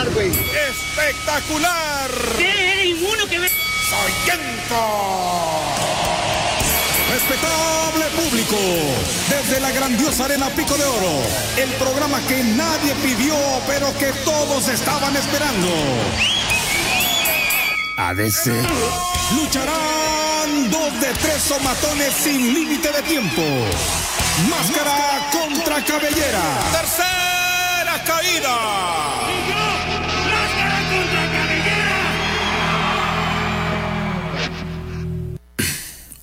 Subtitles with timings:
[0.00, 0.28] ganar, güey.
[0.28, 2.10] ¡Espectacular!
[2.36, 2.72] ¿Qué?
[2.72, 3.50] ¿Eres inmuno que ve?
[7.10, 8.56] Respetable público,
[9.28, 11.22] desde la grandiosa arena Pico de Oro,
[11.56, 13.34] el programa que nadie pidió,
[13.66, 15.68] pero que todos estaban esperando.
[17.96, 18.46] ADC.
[19.34, 23.42] Lucharán dos de tres somatones sin límite de tiempo.
[24.48, 26.42] Máscara contra cabellera.
[26.72, 29.09] Tercera caída.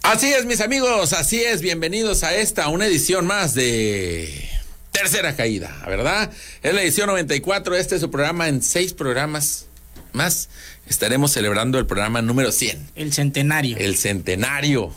[0.08, 1.62] Así es, mis amigos, así es.
[1.62, 4.50] Bienvenidos a esta, una edición más de
[4.94, 6.32] Tercera Caída, ¿verdad?
[6.64, 7.76] Es la edición 94.
[7.76, 9.66] Este es su programa en seis programas
[10.14, 10.48] más.
[10.88, 13.76] Estaremos celebrando el programa número 100, El centenario.
[13.80, 14.94] el centenario.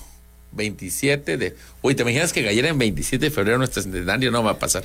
[0.52, 1.56] 27 de.
[1.82, 4.30] Uy, ¿te imaginas que cayera en 27 de febrero nuestro centenario?
[4.30, 4.84] No va a pasar.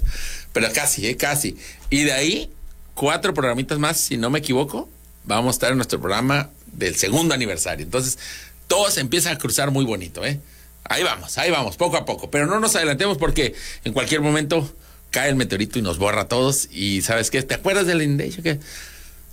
[0.53, 1.17] Pero casi, ¿eh?
[1.17, 1.55] Casi.
[1.91, 2.52] Y de ahí,
[2.95, 4.89] cuatro programitas más, si no me equivoco,
[5.23, 7.85] vamos a estar en nuestro programa del segundo aniversario.
[7.85, 8.17] Entonces,
[8.67, 10.39] todo se empieza a cruzar muy bonito, ¿eh?
[10.88, 12.30] Ahí vamos, ahí vamos, poco a poco.
[12.30, 14.72] Pero no nos adelantemos porque en cualquier momento
[15.11, 16.67] cae el meteorito y nos borra a todos.
[16.72, 17.41] Y ¿sabes qué?
[17.41, 18.59] ¿Te acuerdas del Inundation que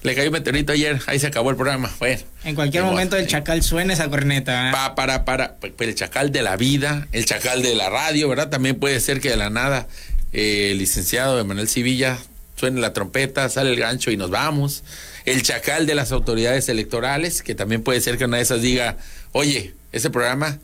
[0.02, 1.00] le cayó un meteorito ayer?
[1.06, 1.90] Ahí se acabó el programa.
[1.98, 2.22] Bueno.
[2.44, 4.68] En cualquier momento el chacal suena esa corneta.
[4.70, 4.72] ¿eh?
[4.72, 8.48] Pa, para, para, pa- el chacal de la vida, el chacal de la radio, ¿verdad?
[8.48, 9.88] También puede ser que de la nada
[10.32, 12.18] eh, el licenciado Emanuel Civilla
[12.56, 14.84] suene la trompeta, sale el gancho y nos vamos.
[15.26, 18.96] El chacal de las autoridades electorales, que también puede ser que una de esas diga,
[19.32, 20.58] oye, ese programa,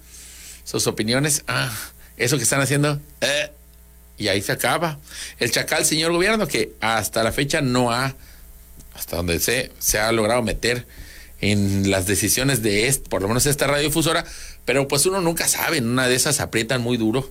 [0.65, 1.73] sus opiniones, ah,
[2.17, 3.51] eso que están haciendo, eh,
[4.17, 4.99] y ahí se acaba.
[5.39, 8.15] El chacal, señor gobierno, que hasta la fecha no ha
[8.95, 10.87] hasta donde se, se ha logrado meter
[11.41, 14.25] en las decisiones de este, por lo menos esta radiodifusora,
[14.65, 17.31] pero pues uno nunca sabe, en una de esas aprietan muy duro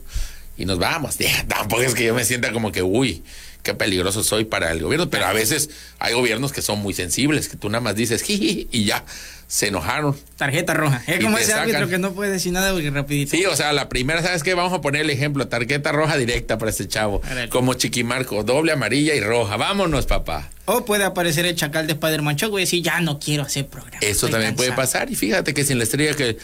[0.57, 1.17] y nos vamos.
[1.47, 3.23] Tampoco es que yo me sienta como que, uy,
[3.63, 7.49] qué peligroso soy para el gobierno, pero a veces hay gobiernos que son muy sensibles,
[7.49, 9.03] que tú nada más dices, y ya
[9.47, 10.15] se enojaron.
[10.35, 11.01] Tarjeta roja.
[11.07, 11.63] Es como ese sacan.
[11.63, 13.31] árbitro que no puede decir nada porque rapidito.
[13.31, 14.53] Sí, o sea, la primera, ¿sabes qué?
[14.53, 19.15] Vamos a poner el ejemplo, tarjeta roja directa para este chavo, como Chiquimarco, doble amarilla
[19.15, 19.55] y roja.
[19.55, 20.49] Vámonos, papá.
[20.65, 23.99] O puede aparecer el chacal de Spider-Man Show y decir, ya no quiero hacer programa.
[24.01, 24.85] Eso también puede cansado".
[24.85, 25.11] pasar.
[25.11, 26.37] Y fíjate que sin la estrella que.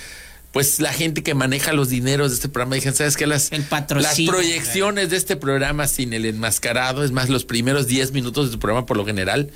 [0.54, 3.26] Pues la gente que maneja los dineros de este programa, dicen, ¿sabes qué?
[3.26, 8.12] Las, El las proyecciones de este programa sin el enmascarado, es más, los primeros 10
[8.12, 9.50] minutos de tu programa por lo general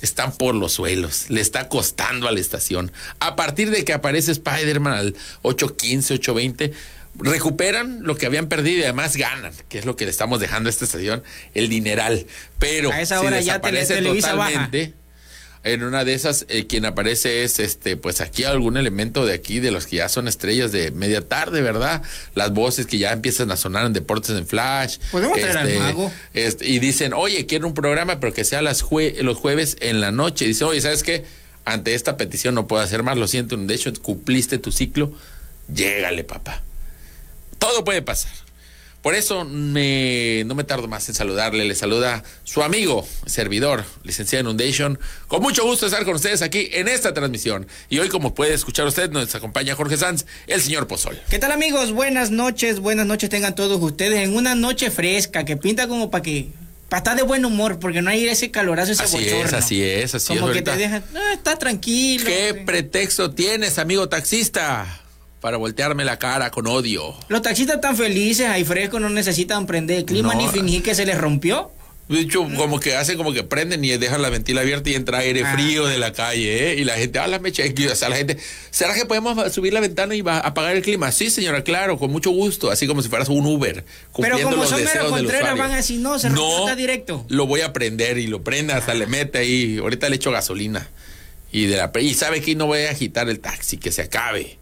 [0.00, 1.26] están por los suelos.
[1.30, 2.92] Le está costando a la estación.
[3.20, 6.72] A partir de que aparece Spider-Man al 8.15, 8.20,
[7.18, 10.68] recuperan lo que habían perdido y además ganan, que es lo que le estamos dejando
[10.68, 11.22] a esta estación,
[11.54, 12.26] el dineral.
[12.58, 14.70] Pero A esa si hora ya Tele- desaparece Televisa baja.
[15.66, 19.60] En una de esas, eh, quien aparece es este, pues aquí algún elemento de aquí,
[19.60, 22.02] de los que ya son estrellas de media tarde, ¿verdad?
[22.34, 24.98] Las voces que ya empiezan a sonar en deportes en flash.
[25.10, 26.12] ¿Podemos traer al mago?
[26.34, 30.00] este, y dicen, oye, quiero un programa, pero que sea las jue- los jueves en
[30.00, 30.44] la noche.
[30.44, 31.24] Y dicen, oye, ¿sabes qué?
[31.64, 35.12] Ante esta petición no puedo hacer más, lo siento, de hecho, cumpliste tu ciclo,
[35.72, 36.62] llégale, papá.
[37.58, 38.32] Todo puede pasar.
[39.06, 41.64] Por eso me, no me tardo más en saludarle.
[41.64, 44.98] Le saluda su amigo, servidor, licenciado Inundation.
[45.28, 47.68] Con mucho gusto estar con ustedes aquí en esta transmisión.
[47.88, 51.20] Y hoy, como puede escuchar usted, nos acompaña Jorge Sanz, el señor Pozol.
[51.30, 51.92] ¿Qué tal amigos?
[51.92, 56.22] Buenas noches, buenas noches tengan todos ustedes en una noche fresca que pinta como para
[56.24, 56.48] que
[56.88, 59.56] para estar de buen humor porque no hay ese calorazo, ese Así es, bochorno.
[59.58, 60.52] así es, así como es.
[60.64, 60.72] que ahorita.
[60.72, 62.24] te dejan, "Ah, está tranquilo.
[62.26, 62.64] ¿Qué Sí.
[62.66, 65.00] pretexto tienes, amigo taxista,
[65.46, 67.14] para voltearme la cara con odio?
[67.28, 70.40] Los taxistas están felices, ahí frescos, no necesitan prender el clima No.
[70.40, 71.70] ni fingir que se les rompió.
[72.08, 75.18] De hecho, como que hacen como que prenden y dejan la ventila abierta y entra
[75.18, 75.52] aire Ah.
[75.54, 76.80] frío de la calle, ¿eh?
[76.80, 77.62] Y la gente, ah, la mecha,
[77.92, 78.38] o sea, la gente,
[78.72, 81.12] ¿será que podemos subir la ventana y va- apagar el clima?
[81.12, 83.84] Sí, señora, claro, con mucho gusto, así como si fueras un Uber,
[84.20, 87.24] Pero como los son deseos contreras, van a decir, no, se está directo.
[87.28, 90.90] Lo voy a prender y lo prende, hasta le mete ahí, ahorita le echo gasolina.
[91.52, 94.58] Y de la y sabe que no voy a agitar el taxi, que se acabe.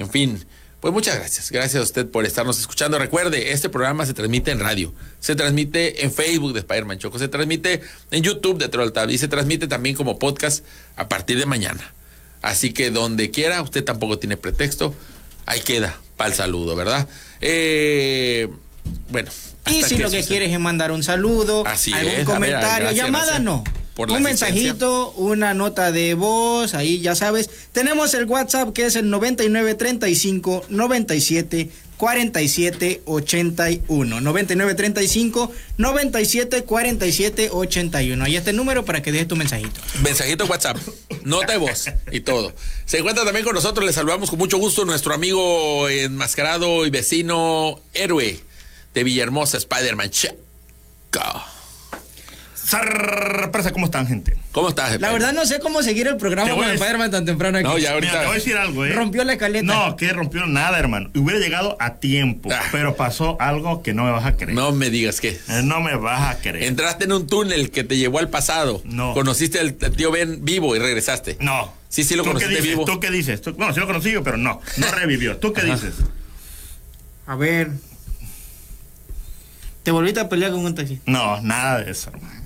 [0.00, 0.42] En fin,
[0.80, 1.50] pues muchas gracias.
[1.50, 2.98] Gracias a usted por estarnos escuchando.
[2.98, 7.28] Recuerde, este programa se transmite en radio, se transmite en Facebook de Spider-Man Choco, se
[7.28, 10.64] transmite en YouTube de Troll Tab y se transmite también como podcast
[10.96, 11.92] a partir de mañana.
[12.40, 14.94] Así que donde quiera, usted tampoco tiene pretexto.
[15.44, 17.06] Ahí queda para el saludo, ¿verdad?
[17.42, 18.48] Eh,
[19.10, 19.30] bueno.
[19.66, 23.04] Y si lo que quieres es mandar un saludo, Así algún es, ver, comentario, gracias,
[23.04, 23.64] llamada gracias no.
[24.06, 27.50] Por un mensajito, una nota de voz, ahí ya sabes.
[27.72, 31.68] Tenemos el WhatsApp que es el 9935 97
[31.98, 34.20] 47 81.
[34.22, 38.24] 9935 97 47 81.
[38.24, 39.82] Ahí está el número para que dejes tu mensajito.
[40.02, 40.78] Mensajito WhatsApp,
[41.24, 42.54] nota de voz y todo.
[42.86, 47.78] Se encuentra también con nosotros, le saludamos con mucho gusto nuestro amigo enmascarado y vecino
[47.92, 48.40] héroe
[48.94, 50.08] de Villahermosa, Spider-Man.
[50.08, 50.40] Checo.
[52.70, 54.36] Sorpresa, ¿cómo están, gente?
[54.52, 55.00] ¿Cómo estás?
[55.00, 57.66] La verdad no sé cómo seguir el programa Te voy con Spider-Man tan temprano aquí.
[57.66, 58.12] No, ya Mira, ahorita.
[58.20, 58.92] te voy a decir algo, ¿eh?
[58.92, 59.64] Rompió la caleta.
[59.64, 61.10] No, que rompió nada, hermano.
[61.14, 62.62] Hubiera llegado a tiempo, Ah.
[62.72, 64.54] pero pasó algo que no me vas a creer.
[64.54, 65.30] No me digas que.
[65.48, 66.64] Eh, No me vas a creer.
[66.64, 68.82] Entraste en un túnel que te llevó al pasado.
[68.84, 69.14] No.
[69.14, 71.36] Conociste al tío Ben vivo y regresaste.
[71.40, 71.72] No.
[71.88, 72.68] Sí, sí lo ¿Tú qué conociste dices?
[72.70, 72.84] vivo.
[72.84, 73.40] ¿Tú qué dices?
[73.42, 74.60] ¿Tú- Bueno, sí lo conocí yo, pero no.
[74.76, 75.36] No revivió.
[75.38, 75.94] ¿Tú qué dices?
[77.26, 77.70] A ver.
[79.82, 81.00] Te volviste a pelear con un taxi.
[81.06, 82.40] No, nada de eso, hermano.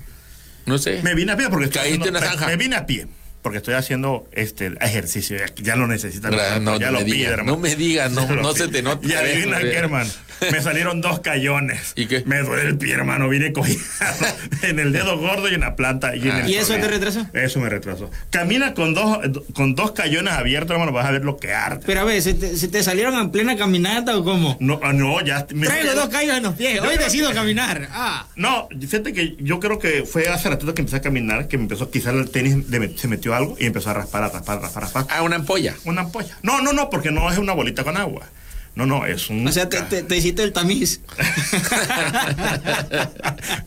[0.65, 1.01] No sé.
[1.03, 2.47] Me vine a pie porque estoy Caíste en una zanja.
[2.47, 3.07] Me vine a pie
[3.45, 5.37] porque estoy haciendo este ejercicio.
[5.37, 6.31] Ya, ya lo necesitan.
[6.63, 7.51] No, ya no lo me pide, hermano.
[7.51, 9.07] no me digas, no- no se te nota.
[9.07, 10.09] Y adivina A qué, hermano.
[10.51, 11.93] Me salieron dos callones.
[11.95, 12.23] ¿Y qué?
[12.25, 13.29] Me duele el pie, hermano.
[13.29, 13.79] Vine cogido
[14.63, 16.15] en el dedo gordo y en la planta.
[16.15, 16.39] Y, en Ah.
[16.41, 17.27] el ¿Y eso te retrasó?
[17.33, 18.09] Eso me retrasó.
[18.31, 19.19] Camina con dos,
[19.53, 20.91] con dos callones abiertos, hermano.
[20.91, 21.83] Vas a ver lo que arde.
[21.85, 24.57] Pero a ver, ¿se te, se te salieron en plena caminata o cómo?
[24.59, 25.45] No, ah, no, ya.
[25.53, 26.79] me- Traigo dos callos en los pies.
[26.81, 27.87] Hoy decido que- caminar.
[27.91, 28.27] Ah.
[28.35, 31.63] No, fíjate que yo creo que fue hace ratito que empecé a caminar, que me
[31.65, 32.55] empezó, quizás el tenis
[32.97, 35.05] se metió algo y empezó a raspar, a raspar, a raspar, a raspar.
[35.09, 35.75] Ah, una ampolla.
[35.85, 36.37] Una ampolla.
[36.43, 38.27] No, no, no, porque no es una bolita con agua.
[38.75, 39.47] No, no, es un.
[39.47, 40.99] O sea, te, te- te hiciste el tamiz.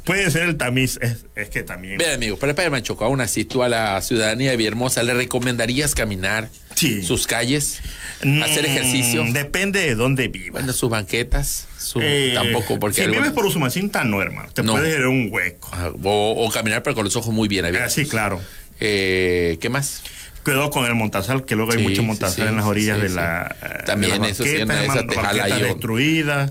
[0.04, 1.98] Puede ser el tamiz, es, es que también.
[1.98, 5.94] Ve, amigo, pero Spider-Man Choco, aún así, tú a la ciudadanía de Villahermosa, ¿le recomendarías
[5.94, 7.02] caminar Sí.
[7.02, 7.80] sus calles?
[8.22, 9.24] Mm, ¿Hacer ejercicio?
[9.32, 10.52] Depende de dónde vivas.
[10.52, 11.66] Bueno, sus banquetas.
[11.78, 14.50] su- Eh, tampoco, porque Si algunos- vives por Usumacinta, no, hermano.
[14.52, 14.72] Te No.
[14.72, 15.70] puedes ir a un hueco.
[15.72, 17.94] Ah, o, o caminar, pero con los ojos muy bien Ah, abiertos.
[17.94, 18.40] sí, claro.
[18.80, 20.02] Eh, ¿Qué más?
[20.44, 23.02] Cuidado con el montazal, que luego hay Sí, mucho montazal sí, en las orillas sí,
[23.02, 23.54] de la.
[23.84, 25.62] También de las eso sí, banquetas, una de esas hermano, te jala banquetas ahí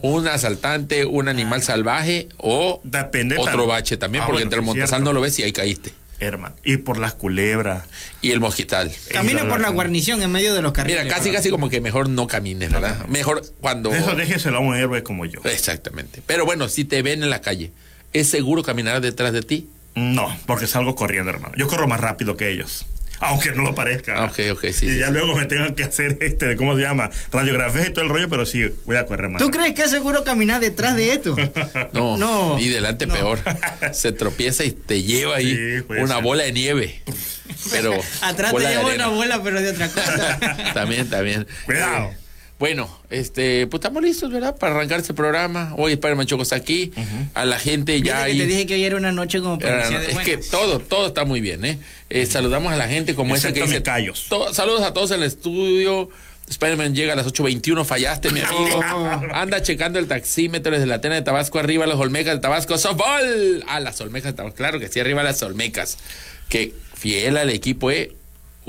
[0.04, 4.66] un- asaltante, un animal salvaje o Depende otro bache también, Ah, porque bueno, entre el
[4.98, 5.06] cierto.
[5.06, 5.94] no lo ves y ahí caíste.
[6.20, 6.56] Hermano.
[6.64, 7.84] Y por las culebras.
[8.22, 8.92] Y el Mosquital.
[9.12, 9.76] Camina por la guarnición
[10.18, 11.04] guarnición en medio de los carriles.
[11.04, 13.06] Mira, casi, casi como que mejor no camines, ¿verdad?
[13.08, 13.94] Mejor cuando...
[13.94, 15.40] Eso déjeselo a un héroe como yo.
[15.44, 16.24] Exactamente.
[16.26, 17.72] Pero bueno, si te ven en la calle,
[18.14, 19.70] ¿es seguro caminar detrás de ti?
[19.98, 21.54] No, porque salgo corriendo, hermano.
[21.58, 22.86] Yo corro más rápido que ellos.
[23.20, 24.14] Aunque no lo parezca.
[24.16, 25.14] Ah, ok, ok, sí, Y sí, ya sí.
[25.14, 27.10] luego me tengan que hacer este, ¿cómo se llama?
[27.32, 29.42] Radiografía y todo el rollo, pero sí, voy a correr más.
[29.42, 31.36] ¿Tú crees que es seguro caminar detrás de esto?
[31.94, 32.60] No, No.
[32.60, 33.16] y delante No.
[33.16, 33.40] peor.
[33.94, 36.24] Se tropieza y te lleva ahí Sí, una ser.
[36.24, 37.02] bola de nieve.
[37.72, 40.38] Pero Atrás te de lleva una bola, pero de otra cosa.
[40.76, 41.48] También, también.
[41.66, 42.12] Cuidado.
[42.60, 44.56] Bueno, este, pues estamos listos, ¿verdad?
[44.58, 45.76] Para arrancar este programa.
[45.78, 46.92] Hoy Spider-Man Choco está aquí.
[47.36, 48.38] A la gente ya hay.
[48.38, 50.80] te dije que hoy era una noche como para Era- iniciar de es que todo,
[50.80, 51.78] todo está muy bien, ¿eh?
[52.10, 53.84] Eh, saludamos a la gente como esa que dice.
[53.84, 54.26] callos.
[54.28, 56.10] to- saludos a todos en el estudio.
[56.50, 58.82] Spider-Man llega a las 8.21, fallaste, mi amigo.
[59.34, 62.78] Anda checando el taxímetro desde la Tena de Tabasco, arriba las Olmecas de Tabasco.
[62.78, 63.66] ¡Softball!
[63.68, 64.56] Ah, las Olmecas de Tabasco.
[64.58, 65.98] Claro que sí, arriba las Olmecas.
[66.50, 68.14] Que fiel al equipo, ¿eh?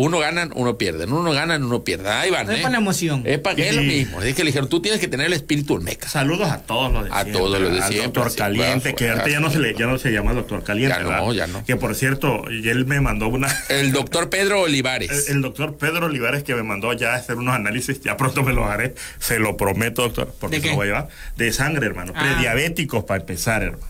[0.00, 1.12] Uno ganan, uno pierden.
[1.12, 2.08] Uno ganan, uno pierde.
[2.08, 2.62] Ahí van, Es ¿eh?
[2.62, 3.24] para la emoción.
[3.26, 4.22] Es, pa- es lo mismo.
[4.22, 6.08] Es que le dijeron, tú tienes que tener el espíritu Olmeca.
[6.08, 7.32] Saludos a todos los de A siempre.
[7.32, 9.86] todos los de al siempre, Doctor sí, Caliente, que ahorita ya no, se le, ya
[9.86, 10.96] no se llama Doctor Caliente.
[10.96, 11.32] Ya no, ¿verdad?
[11.32, 11.64] ya no.
[11.64, 13.48] Que por cierto, él me mandó una.
[13.70, 15.28] El doctor Pedro Olivares.
[15.28, 18.44] El, el doctor Pedro Olivares que me mandó ya a hacer unos análisis, ya pronto
[18.44, 21.08] me los haré, se lo prometo, doctor, porque ¿De se lo voy a llevar.
[21.36, 22.12] De sangre, hermano.
[22.14, 22.22] Ah.
[22.22, 23.82] Prediabéticos para empezar, hermano.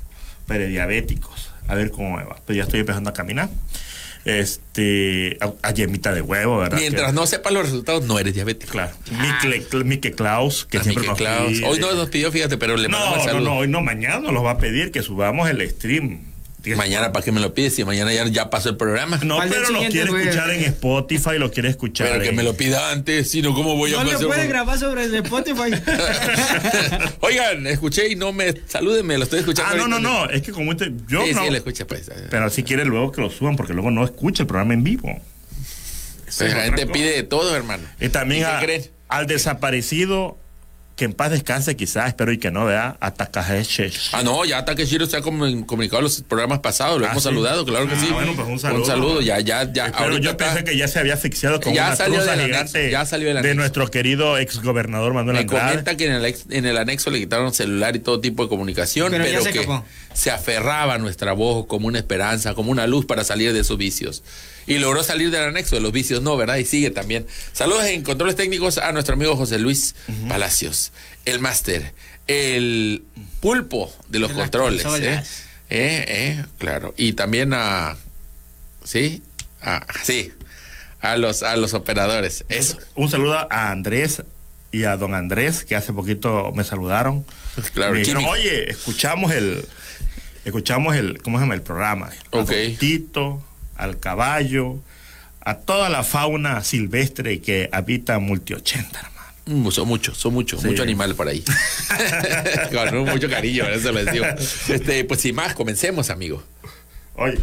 [0.46, 1.50] Prediabéticos.
[1.69, 2.37] A ver cómo me va.
[2.46, 3.50] Pues ya estoy empezando a caminar.
[4.28, 6.78] Este, a, a yemita de huevo, ¿verdad?
[6.78, 8.72] Mientras Que- no sepas los resultados, no eres diabético.
[8.72, 8.92] Claro.
[9.10, 12.76] Mique, Mique Klaus, que A siempre Mique nos pide- Hoy no nos pidió, fíjate, pero
[12.76, 15.69] le No, no, no, hoy no, mañana nos los va a pedir que subamos el
[15.70, 16.20] stream.
[16.76, 17.75] Mañana, ¿para qué me lo pides?
[17.75, 19.19] Si mañana ya, ya pasó el programa.
[19.25, 20.22] No, Al pero lo quiere güey.
[20.29, 22.08] escuchar en Spotify, lo quiere escuchar.
[22.08, 24.27] Pero que en- me lo pida antes, si no, ¿cómo voy a No pasar?
[24.27, 25.70] puede grabar sobre el Spotify.
[27.20, 28.55] Oigan, escuché y no me.
[28.67, 29.72] Salúdenme, lo estoy escuchando.
[29.72, 31.44] Ah, no, no, no, es que como este, yo Sí, no.
[31.44, 32.10] sí, lo escucha, pues.
[32.31, 35.20] Pero si quiere luego que lo suban porque luego no escucha el programa en vivo.
[36.25, 36.93] Pues es la gente cosa.
[36.93, 37.84] pide de todo, hermano.
[38.01, 38.44] Y también
[39.08, 40.39] al desaparecido,
[40.98, 43.84] que en paz descanse quizás, espero y que no vea, a Takahashi.
[44.12, 47.22] Ah, no, ya Takeshiro se ha comu- comunicado en los programas pasados, lo Ah, hemos
[47.22, 47.28] sí.
[47.28, 48.10] saludado, claro que Ah, sí.
[48.12, 49.20] bueno, pues un saludo.
[49.20, 49.93] ya, ya, ya.
[49.96, 52.46] Pero yo está- pensé que ya se había asfixiado con Ya una salió del anexo,
[52.48, 53.55] gigante ya salió del de anexo.
[53.60, 55.69] nuestro querido exgobernador Manuel Me Andrade.
[55.70, 58.48] comenta que en el, ex- en el anexo le quitaron celular y todo tipo de
[58.48, 59.69] comunicación, Pero pero, ya se que
[60.14, 63.78] se aferraba a nuestra voz como una esperanza, como una luz para salir de esos
[63.78, 64.24] vicios.
[64.69, 66.56] Y logró salir del anexo, de los vicios no, ¿verdad?
[66.56, 67.27] Y sigue también.
[67.53, 69.94] Saludos en controles técnicos a nuestro amigo José Luis
[70.29, 70.93] Palacios,
[71.25, 71.94] el máster,
[72.27, 73.03] el
[73.41, 74.84] pulpo de los De controles.
[74.84, 75.22] ¿eh?
[75.70, 76.94] Eh, eh, claro.
[76.96, 77.96] Y también a...
[78.84, 79.22] ¿Sí?
[79.63, 80.32] A, sí.
[81.01, 82.44] A los, a los operadores.
[82.48, 82.79] Eso.
[82.94, 84.22] Un saludo a Andrés
[84.70, 87.25] y a don Andrés, que hace poquito me saludaron.
[87.72, 89.65] Claro, me dijeron, oye, escuchamos el,
[90.44, 92.10] escuchamos el, ¿cómo se llama el programa?
[92.31, 92.53] Ok.
[92.79, 93.43] Tito,
[93.79, 94.77] al caballo,
[95.41, 99.19] a toda la fauna silvestre que habita Multi 80, hermano.
[99.47, 100.67] Mm, son muchos, son muchos, Sí.
[100.67, 101.43] muchos animales por ahí.
[102.73, 104.27] Con mucho cariño, por eso les digo.
[104.69, 106.43] Este, pues sin más, comencemos, amigo.
[107.15, 107.39] Oye,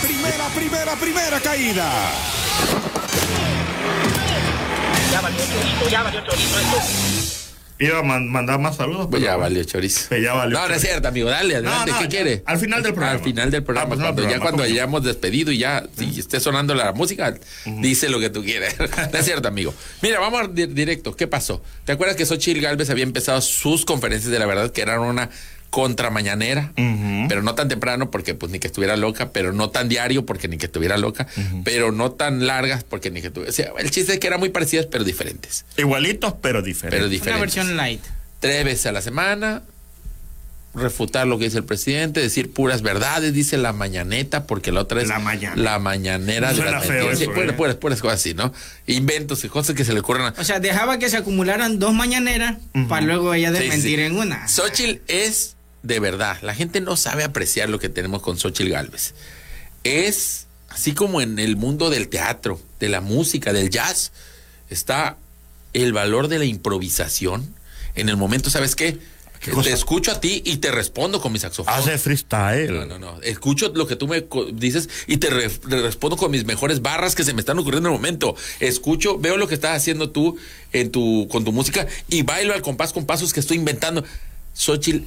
[0.00, 1.90] Primera, primera, primera caída.
[5.10, 7.19] Ya valió chorizo, ya valió chorizo esto.
[7.80, 9.08] Iba a man- mandar más saludos.
[9.10, 10.10] Pues ya valió chorizo.
[10.10, 11.30] Que ya valió no, no es cierto, amigo.
[11.30, 11.90] Dale, adelante.
[11.92, 12.42] no, ¿Qué quiere?
[12.44, 13.18] Al final del programa.
[13.18, 13.90] Al final del programa.
[13.94, 16.92] Al final del cuando, ya programa, cuando hayamos despedido y ya si esté sonando la
[16.92, 17.34] música,
[17.64, 18.74] dice lo que tú quieras.
[19.12, 19.74] no es cierto, amigo.
[20.02, 21.16] Mira, vamos di- directo.
[21.16, 21.62] ¿Qué pasó?
[21.86, 25.30] ¿Te acuerdas que Xochitl Galvez había empezado sus conferencias de la verdad, que eran una
[25.70, 26.72] contramañanera,
[27.28, 30.48] pero no tan temprano porque pues ni que estuviera loca, pero no tan diario porque
[30.48, 31.26] ni que estuviera loca,
[31.64, 33.50] pero no tan largas porque ni que estuviera...
[33.50, 35.64] O sea, el chiste es que eran muy parecidas pero diferentes.
[35.76, 37.00] Igualitos, pero Pero diferentes.
[37.00, 37.40] Una diferentes.
[37.40, 38.00] versión light.
[38.40, 39.62] tres veces a la semana,
[40.74, 45.02] refutar lo que dice el presidente, decir puras verdades, dice la mañaneta, porque la otra
[45.02, 45.56] es La mañana.
[45.56, 47.52] la mañanera de las feo eso, puras, ¿eh?
[47.54, 48.52] puras- puras cosas así, ¿no?
[48.86, 50.34] Inventos y cosas que se le ocurren a...
[50.38, 52.58] O sea, dejaba que se acumularan dos mañaneras
[52.88, 54.04] para luego ella sí, desmentir sí.
[54.04, 54.46] en una.
[54.46, 56.38] Xochitl es de verdad.
[56.42, 59.14] La gente no sabe apreciar lo que tenemos con Xochitl Galvez.
[59.84, 64.12] Es así como en el mundo del teatro, de la música, del jazz,
[64.68, 65.16] está
[65.72, 67.54] el valor de la improvisación.
[67.94, 68.98] En el momento, ¿sabes qué?
[69.62, 71.72] Te escucho a ti y te respondo con mi saxofón.
[71.72, 72.70] Hace freestyle.
[72.74, 73.22] No, no, no.
[73.22, 77.14] Escucho lo que tú me dices y te re- re- respondo con mis mejores barras
[77.14, 78.36] que se me están ocurriendo en el momento.
[78.60, 80.36] Escucho, veo lo que estás haciendo tú
[80.74, 84.04] en tu, con tu música y bailo al compás con pasos que estoy inventando.
[84.52, 85.04] Xochitl,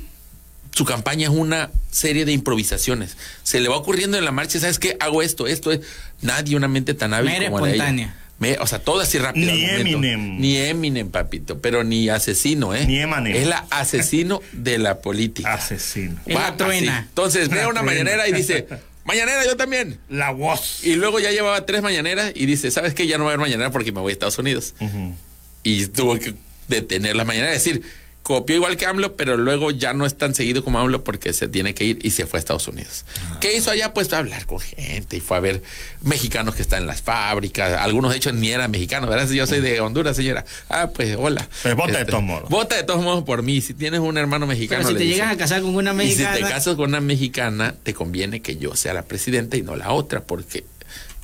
[0.76, 3.16] su campaña es una serie de improvisaciones.
[3.44, 4.98] Se le va ocurriendo en la marcha, ¿sabes qué?
[5.00, 5.82] Hago esto, esto es.
[6.22, 7.84] Nadie una mente tan hábil como la de ella.
[7.84, 8.16] espontánea.
[8.40, 9.52] Me- o sea, todo así rápido.
[9.54, 9.64] Ni.
[9.66, 10.40] Eminem.
[10.40, 11.60] Ni Eminem, papito.
[11.62, 12.86] Pero ni asesino, ¿eh?
[12.88, 13.36] Ni Eminem.
[13.36, 15.54] Es la asesino de la política.
[15.54, 16.20] Asesino.
[16.26, 16.98] Es la Va truena.
[16.98, 17.06] así.
[17.10, 18.04] Entonces ve a una truena.
[18.04, 18.68] mañanera y dice,
[19.06, 20.00] mañanera yo también.
[20.10, 20.84] La voz.
[20.84, 23.06] Y luego ya llevaba tres mañaneras y dice, ¿sabes qué?
[23.08, 24.74] Ya no va a haber mañanera porque me voy a Estados Unidos.
[25.62, 26.34] Y tuvo que
[26.68, 27.54] detener la mañanera.
[27.54, 27.84] Es decir,
[28.24, 31.50] copió igual que AMLO, pero luego ya no es tan seguido como AMLO porque se
[31.50, 33.06] tiene que ir y se fue a Estados Unidos.
[33.42, 33.94] ¿Qué hizo allá?
[33.94, 35.62] Pues fue a hablar con gente y fue a ver
[36.02, 37.78] mexicanos que están en las fábricas.
[37.80, 39.30] Algunos de hecho ni eran mexicanos, ¿verdad?
[39.30, 40.46] Yo soy de Honduras, señora.
[40.70, 41.48] Ah, pues hola.
[41.62, 42.50] Pues vota de todos modos.
[42.50, 43.60] Vota de todos modos por mí.
[43.60, 44.84] Si tienes un hermano mexicano.
[44.84, 46.36] Pero si le te llegas a casar con una y si mexicana.
[46.36, 49.92] te casas con una mexicana, te conviene que yo sea la presidenta y no la
[49.92, 50.64] otra, porque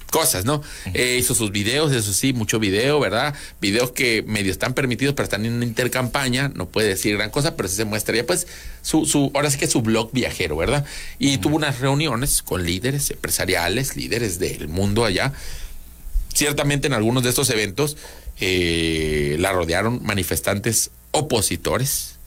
[0.09, 0.61] cosas, ¿no?
[0.93, 3.33] Eh, hizo sus videos, eso sí, mucho video, ¿verdad?
[3.61, 7.55] Videos que medio están permitidos, pero están en una intercampaña, no puede decir gran cosa,
[7.55, 8.47] pero sí se muestra ya, pues,
[8.81, 10.85] su, su, ahora sí que su blog viajero, ¿verdad?
[11.19, 15.33] Y tuvo unas reuniones con líderes empresariales, líderes del mundo allá.
[16.33, 17.97] Ciertamente en algunos de estos eventos
[18.39, 22.18] eh, la rodearon manifestantes opositores,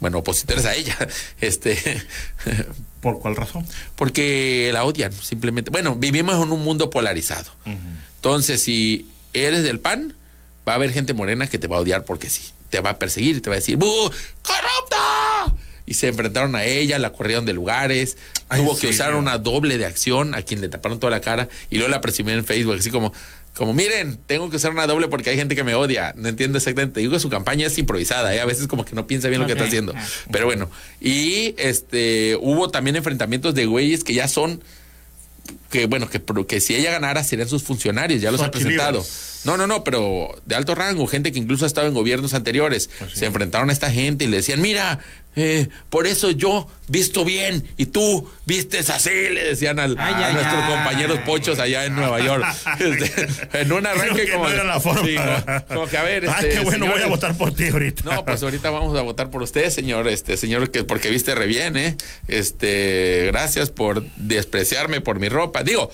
[0.00, 0.96] bueno, opositores a ella,
[1.40, 1.76] este,
[3.00, 3.66] ¿Por cuál razón?
[3.94, 5.70] porque la odian, simplemente.
[5.70, 7.50] Bueno, vivimos en un mundo polarizado.
[8.16, 10.14] Entonces, si eres del PAN,
[10.66, 12.42] va a haber gente morena que te va a odiar porque sí.
[12.70, 13.86] Te va a perseguir y te va a decir, ¡Bu!
[14.42, 15.54] ¡Corrupta!
[15.86, 18.16] Y se enfrentaron a ella, la corrieron de lugares,
[18.48, 21.20] Ay, tuvo ¿en que usar una doble de acción a quien le taparon toda la
[21.20, 23.12] cara y luego la presumieron en Facebook, así como,
[23.56, 26.12] como miren, tengo que usar una doble porque hay gente que me odia.
[26.16, 27.00] No entiendo exactamente.
[27.00, 28.40] Digo que su campaña es improvisada, ¿eh?
[28.40, 29.94] a veces como que no piensa bien lo que está haciendo.
[30.30, 30.70] Pero bueno,
[31.00, 34.60] y este hubo también enfrentamientos de güeyes que ya son
[35.70, 39.04] que bueno, que, pro- que si ella ganara serían sus funcionarios, ya los ha presentado.
[39.44, 42.90] No, no, no, pero de alto rango, gente que incluso ha estado en gobiernos anteriores.
[43.14, 44.98] Se enfrentaron a esta gente y le decían, mira,
[45.36, 50.26] eh, por eso yo visto bien y tú vistes así, le decían al, Ay, a
[50.28, 50.74] ay, nuestros ay.
[50.74, 52.44] compañeros pochos allá en Nueva York.
[52.80, 54.44] Este, en un arranque Creo que como...
[54.48, 55.02] no era la forma.
[55.06, 58.02] Sí, como, como que a ver, este, qué bueno, voy a votar por ti ahorita.
[58.04, 61.46] no, pues ahorita vamos a votar por usted, señor, este señor que porque viste re
[61.46, 61.96] bien, ¿eh?
[62.28, 65.62] Este, gracias por despreciarme por mi ropa.
[65.62, 65.90] Digo,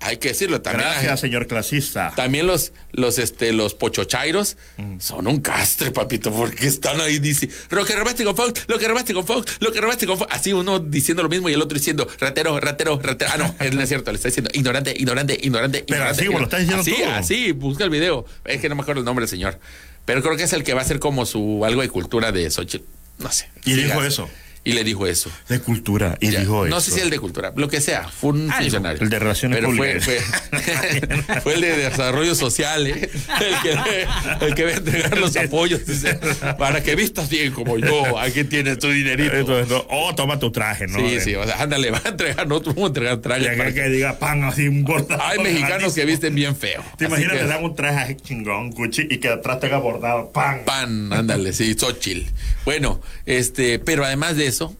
[0.00, 0.88] hay que decirlo también.
[0.88, 2.12] Gracias, señor clasista.
[2.16, 4.56] también los, los, este, los pochochairos
[4.98, 8.88] son un castre, papito, porque están ahí, dice, lo que robaste con Fox, lo que
[8.88, 10.32] robaste con Fox, lo que robaste con Fox.
[10.32, 13.30] Así uno diciendo lo mismo y el otro diciendo, ratero, ratero, ratero.
[13.32, 15.84] Ah, no, no es cierto, le está diciendo, ignorante, ignorante, ignorante.
[15.86, 18.24] Pero ignorante, así como lo está diciendo Así, busca el video.
[18.44, 19.58] Es que no me acuerdo el nombre del señor.
[20.06, 22.50] Pero creo que es el que va a ser como su algo de cultura de
[22.50, 22.84] Xochitl.
[23.18, 23.50] No sé.
[23.64, 24.28] Y dijo eso.
[24.62, 25.30] Y le dijo eso.
[25.48, 26.18] De cultura.
[26.20, 26.90] Y Ya, dijo no eso.
[26.90, 28.62] sé si el de cultura, lo que sea, fue un Algo.
[28.62, 29.00] funcionario.
[29.02, 30.04] El de relaciones Pero fue, públicas.
[30.04, 33.08] fue, fue el de desarrollo social, ¿eh?
[33.40, 36.18] el, que, el que va a entregar los apoyos dice,
[36.58, 39.34] para que vistas bien como yo, aquí tienes tu dinerito.
[39.34, 40.98] Entonces, no, oh, toma tu traje, ¿no?
[40.98, 43.56] sí, sí, o sea, ándale, va a entregar, no vamos a entregar traje.
[43.56, 45.22] para que que- diga pan así un bordado.
[45.22, 46.84] Hay mexicanos que visten bien feo.
[46.98, 50.30] ¿Te imaginas que- le dan un traje así chingón, Gucci, y que atrás tenga bordado
[50.32, 50.60] pan?
[50.66, 52.28] pan, ándale, sí, Xochitl.
[52.66, 54.74] Bueno, este, pero además de eso,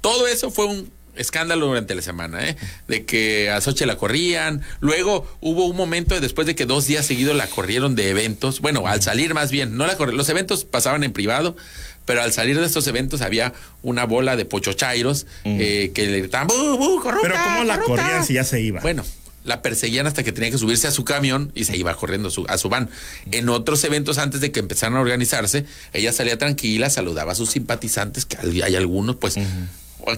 [0.00, 2.56] todo eso fue un escándalo durante la semana, ¿eh?
[2.88, 4.62] De que a Xochitl la corrían.
[4.80, 8.60] Luego hubo un momento después de que dos días seguidos la corrieron de eventos.
[8.60, 11.56] Bueno, al salir más bien, no la corri- Los eventos pasaban en privado,
[12.04, 13.52] Pero al salir de estos eventos había
[13.82, 17.32] una bola de pochochairos eh, que le gritaban, ¡bu, bu, corrupta, Mm.
[17.32, 18.02] Pero ¿cómo la corrupta".
[18.04, 18.80] corrían si ya se iba?
[18.80, 19.04] Bueno,
[19.46, 22.44] la perseguían hasta que tenía que subirse a su camión y se iba corriendo su-
[22.48, 22.90] a su van.
[23.30, 27.50] En otros eventos, antes de que empezaran a organizarse, ella salía tranquila, saludaba a sus
[27.50, 29.36] simpatizantes, que hay hay algunos, pues,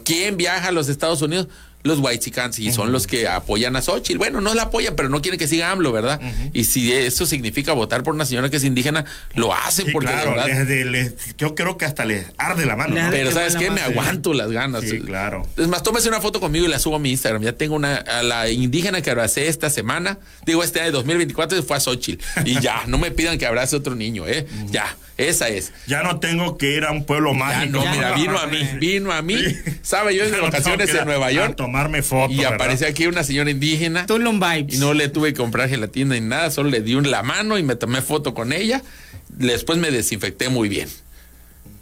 [0.04, 1.48] ¿quién viaja a los Estados Unidos?
[1.84, 4.18] Los Whitexicans y son los que apoyan a Xochitl.
[4.18, 6.20] Bueno, no la apoyan, pero no quieren que siga AMLO, ¿verdad?
[6.52, 9.04] Y si eso significa votar por una señora que es indígena,
[9.34, 10.66] lo hacen Sí, porque de claro, verdad.
[10.66, 12.94] les- yo creo que hasta les arde la mano.
[13.00, 13.10] ¿no?
[13.10, 13.70] Pero ¿sabes qué?
[13.70, 14.82] Me aguanto las ganas.
[14.84, 15.46] Sí, claro.
[15.56, 17.42] Es más, tómese una foto conmigo y la subo a mi Instagram.
[17.42, 21.62] Ya tengo una, a la indígena que abracé esta semana, digo este año de 2024,
[21.62, 22.22] fue a Xochitl.
[22.44, 24.46] Y ya, no me pidan que abrace otro niño, ¿eh?
[24.70, 25.72] Ya, esa es.
[25.86, 27.78] Ya no tengo que ir a un pueblo Ya mágico.
[27.78, 28.16] no, ya mira, no.
[28.16, 29.36] vino a mí, vino a mí.
[29.82, 32.34] Sabe, yo en no vacaciones en Nueva a York tomarme fotos.
[32.34, 32.54] y ¿verdad?
[32.54, 34.06] apareció aquí una señora indígena.
[34.06, 34.76] Tulum Vibes.
[34.76, 37.58] Y no le tuve que comprar gelatina ni nada, solo le di un la mano
[37.58, 38.82] y me tomé foto con ella.
[39.28, 40.88] Después me desinfecté muy bien.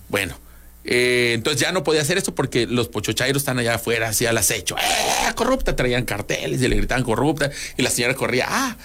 [0.08, 0.38] Bueno,
[0.84, 4.38] eh, entonces ya no podía hacer esto porque los pochochairos están allá afuera, así al
[4.38, 4.76] acecho.
[4.78, 5.74] ¡Eh, corrupta!
[5.76, 8.46] Traían carteles y le gritaban corrupta y la señora corría.
[8.48, 8.76] ¡Ah!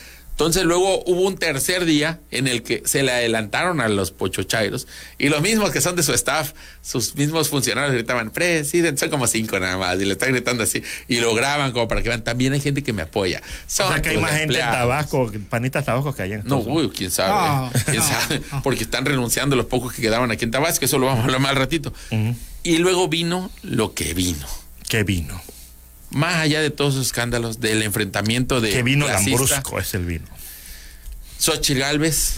[0.41, 4.87] Entonces luego hubo un tercer día en el que se le adelantaron a los pochochairos
[5.19, 9.27] y los mismos que son de su staff, sus mismos funcionarios gritaban, presidente, son como
[9.27, 12.23] cinco nada más y le están gritando así y lo graban como para que vean,
[12.23, 13.39] también hay gente que me apoya.
[13.39, 14.61] O Son sea que hay más gente en.
[14.61, 17.29] Tabasco, panitas Tabasco que allá en No, uy, quién sabe.
[17.31, 18.41] Ah, quién ah, sabe.
[18.49, 18.61] ah.
[18.63, 21.39] Porque están renunciando los pocos que quedaban aquí en Tabasco, eso lo vamos a hablar
[21.39, 21.93] más al ratito.
[22.63, 24.47] Y luego vino lo que vino.
[24.89, 25.39] Que vino.
[26.11, 30.25] Más allá de todos esos escándalos, del enfrentamiento de Que vino Lambrusco es el vino.
[31.39, 32.35] Xochitl Galvez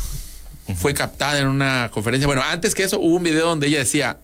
[0.78, 2.28] fue captada en una conferencia.
[2.28, 4.18] Bueno, antes que eso hubo un video donde ella decía,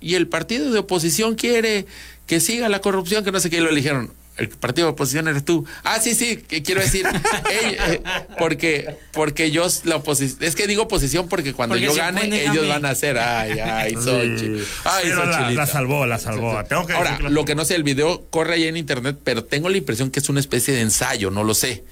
[0.00, 1.86] y el partido de oposición quiere
[2.26, 4.12] que siga la corrupción, que no sé qué, y lo eligieron.
[4.36, 5.64] El partido de oposición eres tú.
[5.84, 7.06] Ah, sí, sí, que quiero decir,
[7.50, 8.02] eh,
[8.36, 12.42] porque, porque yo la oposición, es que digo oposición porque cuando Porque yo gane, a
[12.50, 14.62] ellos van a hacer, ay, ay, Xochitl.
[14.84, 16.64] Ay, Pero la, salvó, la salvó.
[16.64, 19.44] Tengo que Ahora, decir lo que no sé, el video corre ahí en internet, pero
[19.44, 21.84] tengo la impresión que es una especie de ensayo, no lo sé.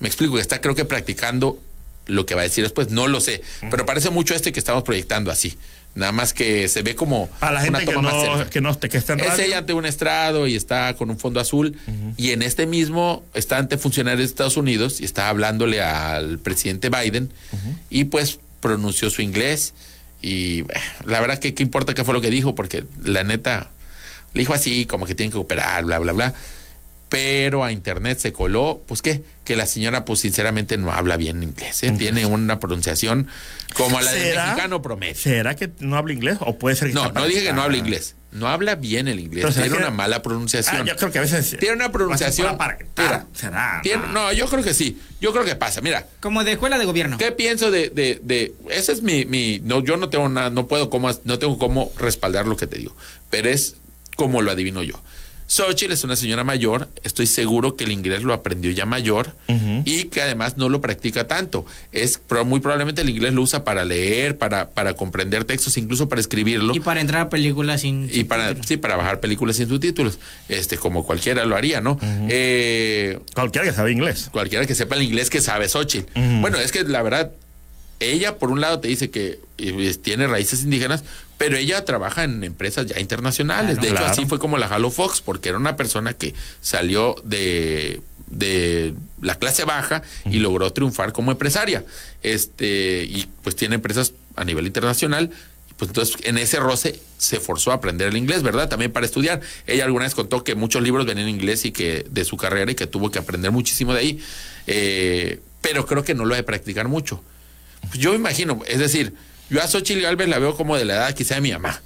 [0.00, 1.58] Me explico, que está creo que practicando
[2.06, 3.42] lo que va a decir después, no lo sé.
[3.70, 5.56] Pero parece mucho este que estamos proyectando así.
[5.94, 8.50] Nada más que se ve como Para la una gente que toma más cerca.
[8.50, 9.44] que no que está en Es radio.
[9.44, 11.76] ella ante un estrado y está con un fondo azul.
[12.16, 16.88] Y en este mismo está ante funcionarios de Estados Unidos y está hablándole al presidente
[16.88, 17.30] Biden.
[17.90, 19.74] Y pues pronunció su inglés.
[20.22, 20.62] Y
[21.04, 23.70] la verdad que qué importa qué fue lo que dijo, porque la neta
[24.34, 26.34] le dijo así, como que tienen que operar, bla, bla, bla.
[27.12, 31.42] Pero a internet se coló, pues qué, que la señora, pues sinceramente no habla bien
[31.42, 31.82] inglés.
[31.82, 31.90] ¿eh?
[31.98, 33.28] Tiene una pronunciación
[33.76, 35.14] como la del mexicano promedio.
[35.16, 36.38] ¿Será que no habla inglés?
[36.40, 38.14] ¿O puede ser que No, no dije que no habla inglés.
[38.30, 39.42] No habla bien el inglés.
[39.44, 40.80] Pero Tiene que- una mala pronunciación.
[40.80, 41.54] Ah, yo creo que a veces.
[41.60, 42.56] Tiene una pronunciación.
[42.56, 43.80] Para Mira, será.
[43.82, 44.98] tiene- no, yo creo que sí.
[45.20, 45.82] Yo creo que pasa.
[45.82, 47.18] Mira, Como de escuela de gobierno.
[47.18, 50.66] ¿qué pienso de, de, de- ese es mi, mi, no, yo no tengo nada, no
[50.66, 52.96] puedo cómo, no tengo cómo respaldar lo que te digo,
[53.28, 53.76] pero es
[54.16, 54.94] como lo adivino yo.
[55.56, 59.34] Xochitl es una señora mayor, estoy seguro que el inglés lo aprendió ya mayor
[59.84, 61.66] y que además no lo practica tanto.
[61.92, 66.08] Es pro- muy probablemente el inglés lo usa para leer, para, para comprender textos, incluso
[66.08, 66.74] para escribirlo.
[66.74, 68.08] Y para entrar a películas sin.
[68.10, 70.18] y para sí para bajar películas sin subtítulos.
[70.48, 71.98] Este como cualquiera lo haría no
[72.30, 74.30] Eh, Cualquiera que sabe inglés.
[74.32, 76.18] cualquiera que sepa el inglés que sabe Xochitl.
[76.40, 77.30] Bueno es que la verdad
[78.10, 81.04] ella por un lado te dice que eh, tiene raíces indígenas
[81.38, 84.12] pero ella trabaja en empresas ya internacionales de hecho Claro.
[84.12, 89.34] así fue como la jaló Fox porque era una persona que salió de de la
[89.34, 91.84] clase baja y logró triunfar como empresaria
[92.22, 95.30] este y pues tiene empresas a nivel internacional
[95.76, 98.68] pues entonces en ese roce se forzó a aprender el inglés, ¿verdad?
[98.68, 99.40] También para estudiar.
[99.66, 102.70] Ella alguna vez contó que muchos libros venían en inglés y que de su carrera
[102.70, 104.20] y que tuvo que aprender muchísimo de ahí.
[104.68, 107.22] Eh, pero creo que no lo ha de practicar mucho.
[107.88, 109.14] Pues yo me imagino, es decir,
[109.50, 111.80] yo a Xochitl Galvez la veo como de la edad quizá de mi mamá,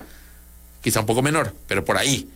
[0.83, 2.29] quizá un poco menor, pero por ahí.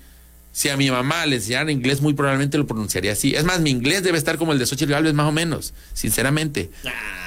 [0.52, 3.36] Si a mi mamá le enseñaran inglés, muy probablemente lo pronunciaría así.
[3.36, 6.70] Es más, mi inglés debe estar como el de Xochitl Galvez, más o menos, sinceramente.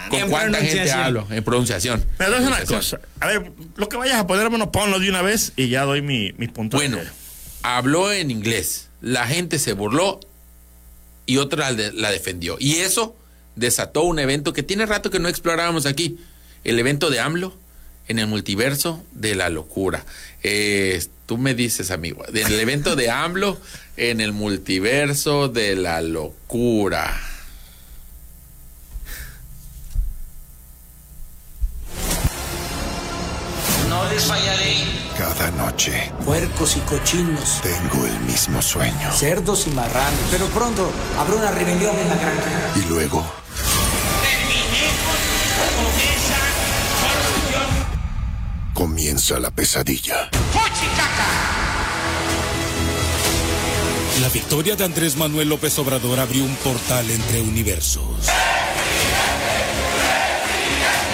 [0.09, 1.25] ¿Con en cuánta gente hablo?
[1.29, 2.03] En pronunciación.
[2.17, 2.99] Pero es una cosa.
[3.21, 6.01] A ver, lo que vayas a poner, bueno, ponlo de una vez y ya doy
[6.01, 6.81] mi, mis puntos.
[6.81, 6.97] Bueno,
[7.61, 10.19] habló en inglés, la gente se burló
[11.25, 12.57] y otra la defendió.
[12.59, 13.15] Y eso
[13.55, 16.17] desató un evento que tiene rato que no explorábamos aquí,
[16.63, 17.55] el evento de AMLO
[18.07, 20.05] en el multiverso de la locura.
[20.43, 23.59] Eh, tú me dices, amigo, del evento de AMLO
[23.97, 27.19] en el multiverso de la locura.
[33.89, 34.73] No les fallaré.
[35.17, 39.11] Cada noche Puercos y cochinos, tengo el mismo sueño.
[39.13, 40.19] cerdos y marranos.
[40.31, 42.73] Pero pronto habrá una rebelión en la granja.
[42.75, 43.42] Y luego
[48.73, 50.29] Comienza la pesadilla.
[54.19, 58.03] La victoria de Andrés Manuel López Obrador abrió un portal entre universos.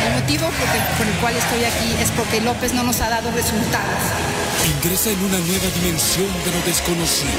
[0.06, 4.04] El motivo por el, cual estoy aquí es porque López no nos ha dado resultados.
[4.78, 7.30] Ingresa en una nueva dimensión de lo desconocido.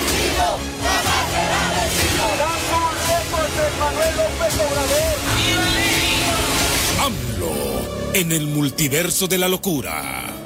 [8.15, 10.37] En el multiverso de la locura.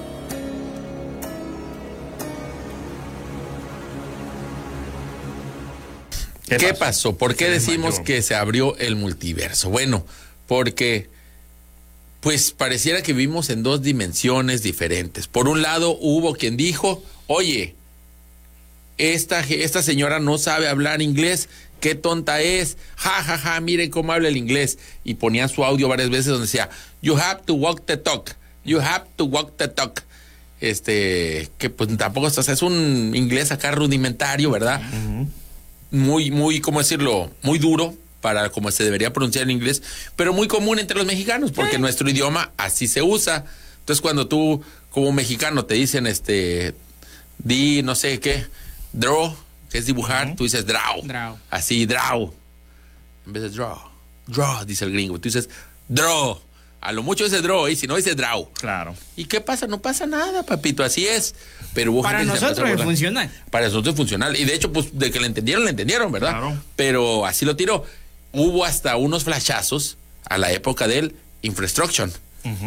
[6.46, 7.16] ¿Qué, pasó?
[7.16, 8.05] ¿Por qué Se decimos desmayó.
[8.05, 9.70] que se abrió el multiverso?
[9.70, 10.07] Bueno,
[10.46, 11.09] porque
[12.20, 15.27] pues pareciera que vivimos en dos dimensiones diferentes.
[15.27, 17.74] Por un lado, hubo quien dijo, oye,
[18.96, 21.48] esta, esta señora no sabe hablar inglés,
[21.81, 24.79] qué tonta es, ja, ja, ja, miren cómo habla el inglés.
[25.05, 26.70] Y ponían su audio varias veces donde decía,
[27.05, 28.31] you have to walk the talk,
[28.64, 30.03] you have to walk the talk.
[30.61, 34.81] Este, que pues tampoco, o sea, es un inglés acá rudimentario, ¿verdad?
[35.90, 37.31] muy, muy, ¿cómo decirlo?
[37.43, 39.83] Muy duro para como se debería pronunciar en inglés,
[40.17, 43.45] pero muy común entre los mexicanos, porque nuestro idioma así se usa.
[43.81, 46.75] Entonces, cuando tú, como mexicano, te dicen, este,
[47.37, 48.47] di, no sé qué,
[48.95, 49.37] draw,
[49.71, 51.03] que es dibujar, tú dices draw.
[51.03, 51.37] Draw.
[51.51, 52.33] Así, draw.
[53.27, 53.79] En vez de draw.
[54.27, 55.19] Draw, dice el gringo.
[55.19, 55.51] Tú dices
[55.87, 56.40] draw.
[56.85, 58.49] A lo mucho dice draw, y si no dice draw.
[58.53, 58.94] Claro.
[59.16, 59.66] ¿Y qué pasa?
[59.66, 61.35] No pasa nada, papito, así es.
[61.73, 63.31] Pero hubo Para nosotros es funcional.
[63.51, 64.37] Para nosotros es funcional.
[64.37, 66.31] Y de hecho, pues de que le entendieron, le entendieron, ¿verdad?
[66.31, 66.62] Claro.
[66.77, 67.85] Pero así lo tiró.
[68.33, 69.97] Hubo hasta unos flashazos
[70.29, 72.11] a la época del Infrastructure,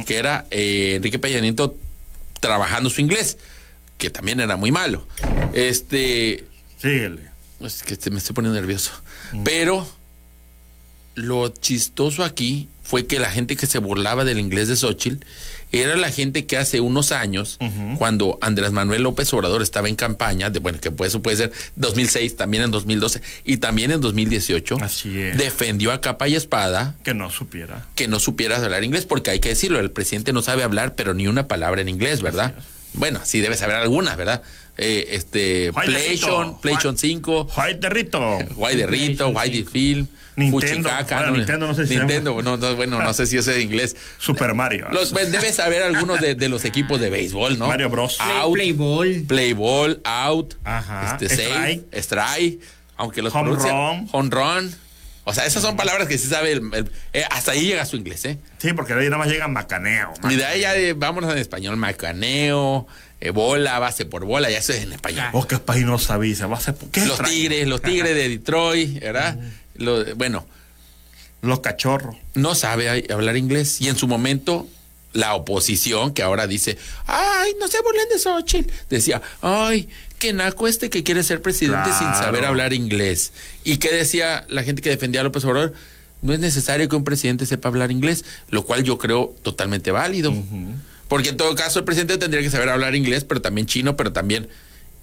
[0.05, 1.75] que era eh, Enrique Peña Nieto
[2.39, 3.37] trabajando su inglés,
[3.99, 5.07] que también era muy malo.
[5.53, 6.43] Este.
[6.81, 7.21] Síguele.
[7.61, 8.91] Es que te- me estoy poniendo nervioso.
[9.43, 9.87] Pero
[11.15, 15.25] lo chistoso aquí fue que la gente que se burlaba del inglés de Xochitl
[15.73, 17.57] era la gente que hace unos años,
[17.97, 21.51] cuando Andrés Manuel López Obrador estaba en campaña, de, bueno, que pues, eso puede ser
[21.75, 25.37] 2006, también en 2012 y también en 2018, Así es.
[25.37, 27.85] defendió a capa y espada Que no supiera.
[27.95, 31.13] que no supieras hablar inglés, porque hay que decirlo, el presidente no sabe hablar, pero
[31.13, 32.55] ni una palabra en inglés, ¿verdad?
[32.93, 34.41] Bueno, sí debe saber algunas, ¿verdad?
[34.77, 35.73] Eh, este.
[35.73, 38.37] PlayStation Juay- 5, Juay de Rito.
[38.55, 40.89] Guay de Rito, Guay de Film, Nintendo.
[40.89, 43.47] Fuchicaca, Bueno, Nintendo no sé si se Nintendo, no, no, bueno, no sé si es
[43.49, 43.95] en inglés.
[44.19, 44.87] Super Mario.
[44.91, 47.67] Los, pues, debes saber algunos de, de los equipos de béisbol, ¿no?
[47.67, 48.17] Mario Bros.
[48.21, 49.23] Out, Play ball.
[49.27, 51.17] Play ball, out, Ajá.
[51.19, 51.93] este, save, Strike.
[51.93, 52.59] strike,
[52.97, 54.07] aunque los Home run.
[54.11, 54.75] home run.
[55.29, 57.97] O sea, esas son palabras que sí sabe el, el- eh, hasta ahí llega su
[57.97, 58.37] inglés, ¿eh?
[58.59, 60.13] Sí, porque de ahí nada más llega macaneo.
[60.29, 62.87] Y de ahí ya eh, vámonos en español, macaneo,
[63.19, 65.25] eh, bola, base por bola, ya eso es en español.
[65.33, 66.33] O que país no sabía.
[66.35, 66.75] Se va a hacer.
[66.93, 67.33] ¿Qué Los extraño?
[67.33, 69.37] tigres, los tigres de Detroit, ¿verdad?
[69.77, 70.45] Lo- bueno,
[71.41, 72.15] Los cachorros.
[72.33, 74.67] no sabe hablar inglés y en su momento
[75.13, 79.87] la oposición que ahora dice, ay, no se burlen de Xochitl, decía, ay,
[80.19, 83.31] qué naco este que quiere ser presidente sin saber hablar inglés.
[83.63, 85.73] ¿Y qué decía la gente que defendía a López Obrador?
[86.21, 90.33] No es necesario que un presidente sepa hablar inglés, lo cual yo creo totalmente válido.
[91.07, 94.11] Porque en todo caso el presidente tendría que saber hablar inglés, pero también chino, pero
[94.11, 94.49] también...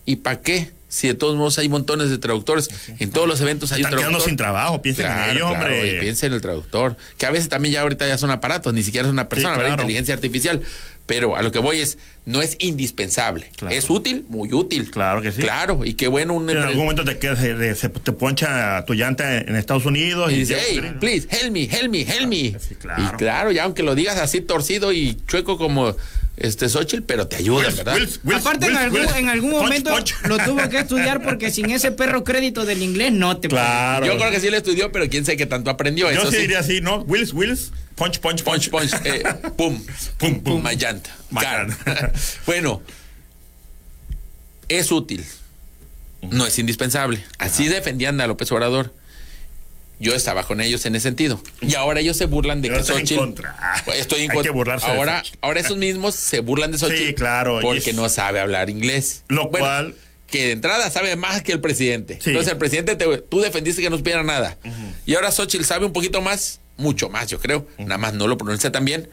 [0.07, 0.71] ¿Y para qué?
[0.95, 2.71] Si de todos modos hay montones de traductores.
[3.01, 4.81] En todos los eventos hay un Están quedando sin trabajo.
[4.81, 5.97] Piensen Claro, en ellos, claro, hombre.
[5.97, 6.97] y piensa en el traductor.
[7.19, 9.71] Que a veces también ya ahorita ya son aparatos, ni siquiera es una persona, ¿verdad?
[9.71, 9.83] claro.
[9.83, 10.63] Inteligencia artificial.
[11.07, 13.51] Pero a lo que voy es, no es indispensable.
[13.57, 13.75] Claro.
[13.75, 14.89] Es útil, muy útil.
[14.93, 15.43] Claro que sí.
[15.43, 18.85] Claro, y qué bueno un Si en algún momento te, quedas, eh, se, te poncha
[18.87, 22.29] tu llanta en Estados Unidos y y, dice, hey, please, help me, help me, help
[22.29, 22.57] me.
[22.61, 23.03] Sí, claro.
[23.03, 25.97] Y claro, ya aunque lo digas así torcido y chueco como
[26.37, 27.95] este Xochitl, pero te ayuda, Wills, ¿verdad?
[27.95, 29.17] Wills, Wills, Aparte, en Wills, algún, Wills.
[29.17, 30.15] en algún Punch, momento punch.
[30.25, 34.07] lo tuvo que estudiar porque sin ese perro crédito del inglés no te Claro.
[34.07, 36.11] Yo creo que sí le estudió, pero quién sabe qué tanto aprendió.
[36.11, 37.03] Yo Eso sí diría así, ¿no?
[37.03, 39.23] Wills, Wills, punch, punch, Punch, punch, eh,
[39.57, 39.81] pum,
[40.19, 40.63] Pum, pum.
[40.63, 40.77] Car.
[40.77, 41.11] llanta.
[42.47, 42.83] bueno,
[44.69, 45.25] es útil,
[46.23, 47.23] no es indispensable.
[47.39, 48.93] Así defendían a López Obrador.
[50.01, 51.41] Yo estaba con ellos en ese sentido.
[51.61, 53.57] Y ahora ellos se burlan de Yo que estoy en contra.
[53.85, 54.51] Pues Estoy en Hay contra.
[54.53, 55.39] que burlarse de Ahora, Xochitl.
[55.41, 57.07] ahora esos mismos se burlan de Xochitl.
[57.07, 59.23] Sí, claro, y Porque es- no sabe hablar inglés.
[59.29, 59.95] Lo Bueno, cual-
[60.27, 62.19] Que de entrada sabe más que el presidente.
[62.21, 62.31] Sí.
[62.31, 64.57] Entonces el presidente, te- tú defendiste que no supiera nada.
[65.07, 67.69] Y ahora Xochitl sabe un poquito más, mucho más, yo creo.
[67.79, 69.09] Nada más no lo pronuncia tan bien.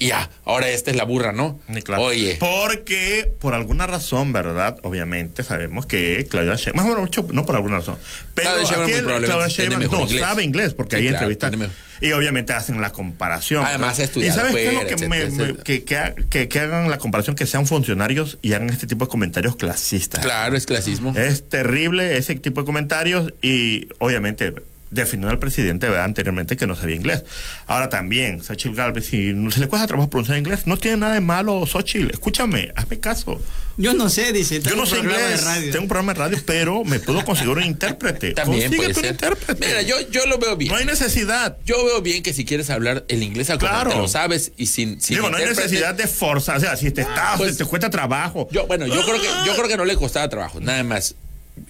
[0.00, 1.60] Y ya, ahora esta es la burra, ¿no?
[1.84, 2.02] Claro.
[2.04, 2.36] Oye.
[2.38, 4.78] Porque, por alguna razón, ¿verdad?
[4.84, 7.98] Obviamente sabemos que Claudia Sheinbaum, bueno, mucho, no por alguna razón,
[8.34, 10.20] pero Claudia Sheinbaum aquí muy el- probablemente Claudia Sheinbaum no inglés.
[10.20, 11.70] sabe inglés, porque Sí, hay claro, entrevistas.
[12.00, 13.64] Y obviamente hacen la comparación.
[13.64, 15.64] Además, ha ¿Y sabes qué es lo que, me- etcétera, me- etcétera.
[15.64, 19.10] que, que, que- que hagan la comparación, que sean funcionarios y hagan este tipo de
[19.10, 20.24] comentarios clasistas?
[20.24, 21.12] Claro, es clasismo.
[21.16, 24.54] Es terrible ese tipo de comentarios y obviamente
[24.90, 26.04] defendió al presidente ¿verdad?
[26.04, 27.24] anteriormente que no sabía inglés.
[27.66, 31.14] Ahora también, Xochitl Galvez, si no se le cuesta trabajo pronunciar inglés, no tiene nada
[31.14, 32.10] de malo, Xochitl.
[32.10, 33.40] Escúchame, hazme caso.
[33.76, 34.56] Yo no sé, dice.
[34.56, 35.70] Yo tengo no un sé programa inglés, de radio.
[35.70, 38.32] tengo un programa de radio, pero me puedo conseguir un intérprete.
[38.34, 39.12] También puede Consíguete un ser.
[39.36, 39.66] intérprete.
[39.66, 40.72] Mira, yo, yo lo veo bien.
[40.72, 41.56] No hay necesidad.
[41.64, 43.90] Yo veo bien que si quieres hablar el inglés a como Claro.
[43.90, 46.56] te lo sabes y sin, sin Digo, no hay necesidad de forzar.
[46.56, 48.48] O sea, si te está, pues- te cuesta trabajo.
[48.50, 51.14] Yo, bueno, yo creo que yo creo que no le costaba trabajo, nada más.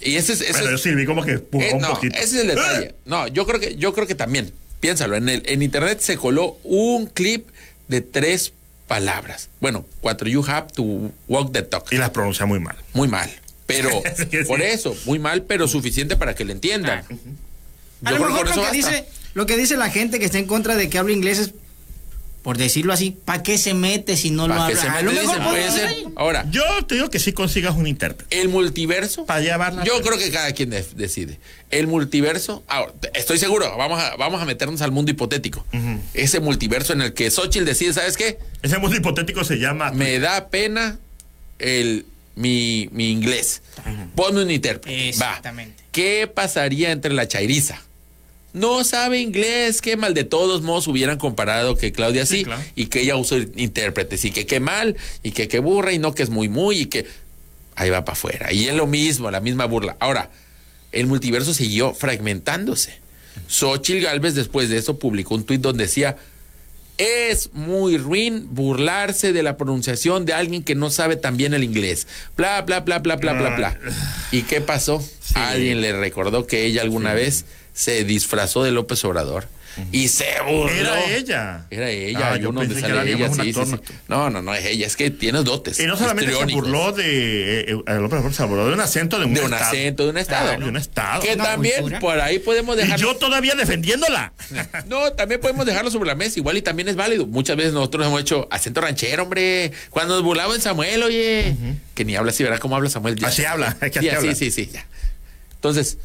[0.01, 2.17] Y ese es, ese Bueno, como que eh, un no, poquito.
[2.17, 2.95] ese es el detalle.
[3.05, 4.53] No, yo creo que yo creo que también.
[4.81, 7.49] Piénsalo, en el en internet se coló un clip
[7.89, 8.53] de tres
[8.87, 9.49] palabras.
[9.61, 11.93] Bueno, cuatro you have to walk the talk.
[11.93, 12.77] Y las pronuncia muy mal.
[12.95, 13.31] Muy mal.
[13.67, 14.39] Pero Sí, sí.
[14.47, 17.05] por eso, muy mal, pero suficiente para que le entiendan.
[18.05, 18.91] A Yo lo creo que mejor con lo eso que, basta.
[18.91, 21.51] dice, lo que dice la gente que está en contra de que hable inglés es,
[22.49, 24.81] por decirlo así, ¿para qué se mete si no lo habla?
[24.81, 26.05] se A mete, lo mejor puede puede ser.
[26.17, 28.41] Ahora, Yo te digo que sí consigas un intérprete.
[28.41, 29.27] el multiverso.
[29.27, 29.85] Para llevarla.
[29.85, 31.39] Yo creo que cada quien de- decide.
[31.71, 35.67] El multiverso, ahora, estoy seguro, vamos a, vamos a meternos al mundo hipotético.
[36.15, 38.39] Ese multiverso en el que Xochitl decide, ¿sabes qué?
[38.63, 39.91] Ese mundo hipotético se llama.
[39.93, 40.99] Me da pena
[41.59, 43.61] el, mi, mi inglés.
[44.15, 44.97] Ponme un intérprete.
[44.99, 45.05] Va.
[45.09, 45.83] Exactamente.
[45.93, 47.83] ¿Qué pasaría entre la chairiza?
[48.53, 50.15] No sabe inglés, qué mal.
[50.15, 52.63] De todos modos hubieran comparado que Claudia sí, Sí, claro.
[52.75, 56.15] y que ella usó intérpretes y que qué mal y que qué burra y no
[56.15, 57.07] que es muy muy y que
[57.77, 58.53] ahí va para afuera.
[58.53, 59.97] Y es lo mismo, la misma burla.
[60.01, 60.31] Ahora,
[60.93, 62.99] el multiverso siguió fragmentándose.
[63.49, 66.17] Xochitl Galvez después de eso publicó un tuit donde decía
[66.97, 71.63] es muy ruin burlarse de la pronunciación de alguien que no sabe tan bien el
[71.63, 72.09] inglés.
[72.37, 73.79] Bla, bla, bla, bla, bla, bla, bla.
[74.33, 75.01] ¿Y qué pasó?
[75.35, 77.45] Alguien le recordó que ella alguna vez
[77.79, 79.47] se disfrazó de López Obrador
[79.93, 80.69] y se burló.
[80.73, 81.67] Era ella.
[81.71, 82.33] Era ella.
[82.33, 83.29] Ah, yo pensé que era ella.
[83.33, 83.95] sí, sí, actor, sí.
[84.09, 84.85] No, no, no es ella.
[84.89, 85.79] Es que tienes dotes.
[85.79, 87.61] Y no solamente se burló de.
[87.61, 89.65] Eh, eh, López Obrador, se burló de un acento de un de un estado.
[89.71, 90.51] acento, de un estado.
[90.51, 91.23] Ah, de un estado.
[91.23, 92.01] Que también cultura.
[92.01, 92.99] por ahí podemos Y dejar.
[92.99, 94.33] yo todavía defendiéndola.
[94.89, 97.27] No, también podemos dejarlo sobre la mesa, igual y también es válido.
[97.29, 99.71] Muchas veces nosotros hemos hecho acento ranchero, hombre.
[99.91, 101.55] Cuando nos burlaba en Samuel, oye,
[101.95, 102.59] que ni habla así, ¿verdad?
[102.59, 103.17] ¿Cómo habla Samuel?
[103.25, 104.35] Así habla, es que Sí, así así, habla.
[104.35, 104.85] sí, sí, ya.
[105.55, 105.99] Entonces,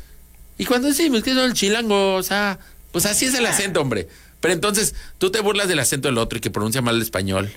[0.58, 2.60] y cuando decimos que son chilangos, o sea,
[2.92, 4.08] pues así es el acento, hombre.
[4.40, 7.50] Pero entonces, tú te burlas del acento del otro y que pronuncia mal el español.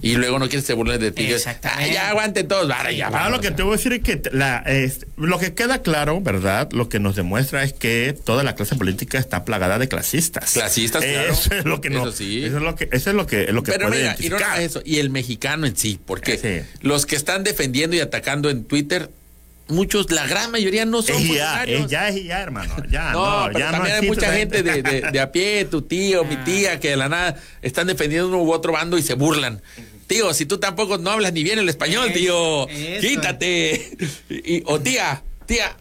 [0.00, 1.26] Y luego no quieres que se burlen de ti.
[1.26, 1.90] que, Exactamente.
[1.90, 3.32] "Ah, ya aguanten todos, vale, ya Ahora vamos".
[3.36, 6.70] lo que te voy a decir es que la, es- lo que queda claro, ¿verdad?
[6.72, 10.52] Lo que nos demuestra es que toda la clase política está plagada de clasistas.
[10.52, 11.32] Clasistas, claro.
[11.34, 12.00] Eso es lo que no.
[12.08, 12.44] Eso sí.
[12.44, 14.38] Eso es lo que, eso es lo que, lo que Pero puede mira, y no
[14.58, 16.78] eso, y el mexicano en sí, porque Eh, sí.
[16.80, 19.10] los que están defendiendo y atacando en Twitter,
[19.68, 21.80] muchos, la gran mayoría no son Es ya, funcionarios.
[21.84, 22.74] es ya, es ya, hermano.
[22.90, 25.64] Ya, no, no, pero ya también no hay mucha gente de, de- de a pie,
[25.66, 29.02] tu tío, mi tía, que de la nada están defendiendo uno u otro bando y
[29.02, 29.60] se burlan.
[30.06, 33.00] Tío, si tú tampoco no hablas ni bien el español, tío, Eso.
[33.06, 33.90] quítate.
[34.30, 35.76] Y, o tía, tía,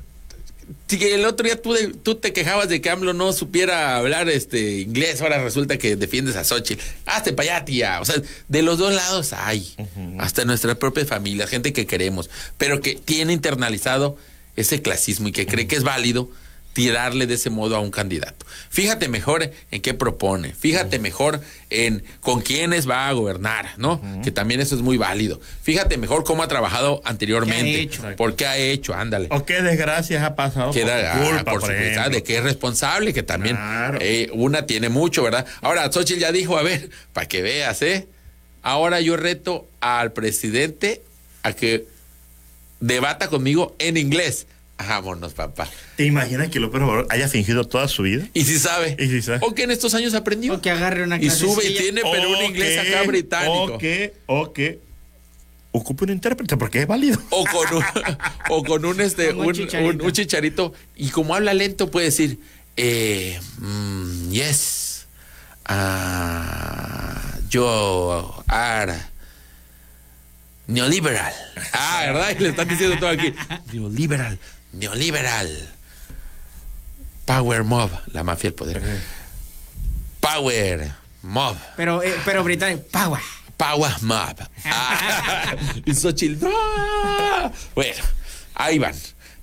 [0.88, 3.98] si que el otro día tú, de- tú te quejabas de que AMLO no supiera
[3.98, 6.82] hablar este inglés, ahora resulta que defiendes a Xochitl.
[7.06, 8.02] Hazte para allá, tía.
[8.02, 8.16] O sea,
[8.48, 9.74] de los dos lados hay.
[10.20, 14.18] Hasta en nuestras propias familias, gente que queremos, pero que tiene internalizado
[14.56, 16.30] ese clasismo y que cree que es válido
[16.78, 18.46] tirarle de ese modo a un candidato.
[18.70, 24.00] Fíjate mejor en qué propone, fíjate mejor en con quiénes va a gobernar, ¿no?
[24.24, 25.42] Que también eso es muy válido.
[25.64, 28.04] Fíjate mejor cómo ha trabajado anteriormente, hecho?
[28.16, 29.28] por qué ha hecho, ándale.
[29.32, 32.10] O qué desgracias ha pasado Queda por ah, culpa, por por ejemplo.
[32.12, 33.98] de que es responsable, que también Claro.
[34.00, 35.48] eh, una tiene mucho, ¿verdad?
[35.62, 38.08] Ahora, Xochitl ya dijo, a ver, para que veas, ¿eh?
[38.62, 41.02] Ahora yo reto al presidente
[41.42, 41.88] a que
[42.80, 44.46] debata conmigo en inglés.
[44.78, 45.68] Vámonos, papá.
[45.96, 48.28] ¿Te imaginas que López Obrador haya fingido toda su vida?
[48.34, 48.96] Y si sabe.
[49.00, 49.40] Y si sabe.
[49.42, 50.54] O que en estos años aprendió.
[50.54, 53.74] O que agarre una y sube y tiene, pero un inglés acá británico.
[53.74, 54.80] O que, o que
[55.72, 57.20] ocupe un intérprete, porque es válido.
[57.32, 57.84] O con un,
[58.50, 59.90] o con un, este, un un, chicharito.
[59.90, 60.74] un- un chicharito.
[60.96, 62.40] Y como habla lento, puede decir,
[62.78, 65.08] eh, mm, yes,
[65.66, 68.94] ah, yo are
[70.68, 71.34] neoliberal.
[71.74, 72.36] Ah, ¿verdad?
[72.38, 73.34] Y le están diciendo todo aquí.
[73.74, 74.38] Neoliberal,
[74.78, 75.70] neoliberal.
[77.26, 78.82] Power mob, la mafia del poder.
[80.20, 81.58] Power mob.
[81.76, 83.22] Pero, eh, pero británico, Power.
[83.58, 84.36] Power Mob.
[84.66, 87.52] Ah, y Xochitl, ¡no!
[87.76, 88.04] Bueno,
[88.54, 88.94] ahí van.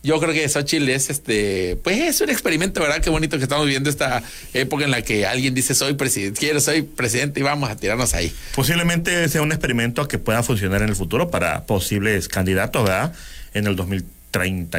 [0.04, 3.00] Yo creo que Xochitl es este, pues es un experimento, ¿verdad?
[3.00, 6.60] Qué bonito que estamos viviendo esta época en la que alguien dice soy presidente, quiero,
[6.60, 8.32] soy presidente y vamos a tirarnos ahí.
[8.54, 13.14] Posiblemente sea un experimento que pueda funcionar en el futuro para posibles candidatos, ¿verdad?
[13.54, 14.13] En el 2030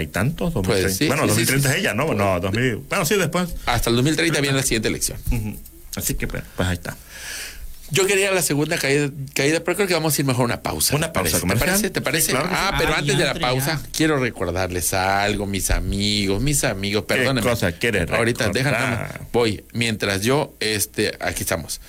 [0.01, 0.53] y tantos.
[0.53, 0.87] 2030.
[0.87, 2.13] Pues sí, bueno, sí, 2030 sí, es ella, ¿no?
[2.13, 2.75] No, 2000.
[2.89, 3.55] Bueno, sí, después.
[3.65, 5.17] Hasta el 2030 viene la siguiente elección.
[5.95, 6.97] Así que, pues, pues ahí está.
[7.91, 10.63] Yo quería la segunda caída, caída, pero creo que vamos a ir mejor a una
[10.63, 10.95] pausa.
[10.95, 11.47] Una ¿te pausa parece?
[11.47, 11.89] ¿Te parece?
[11.91, 12.25] ¿Te parece?
[12.25, 12.75] Sí, claro que ah, sí.
[12.79, 17.47] pero Ah, antes de la pausa, quiero recordarles algo, mis amigos, mis amigos, perdónenme.
[17.47, 18.97] cosa quieres Ahorita, déjame.
[19.31, 21.79] Voy, mientras yo, este, aquí estamos.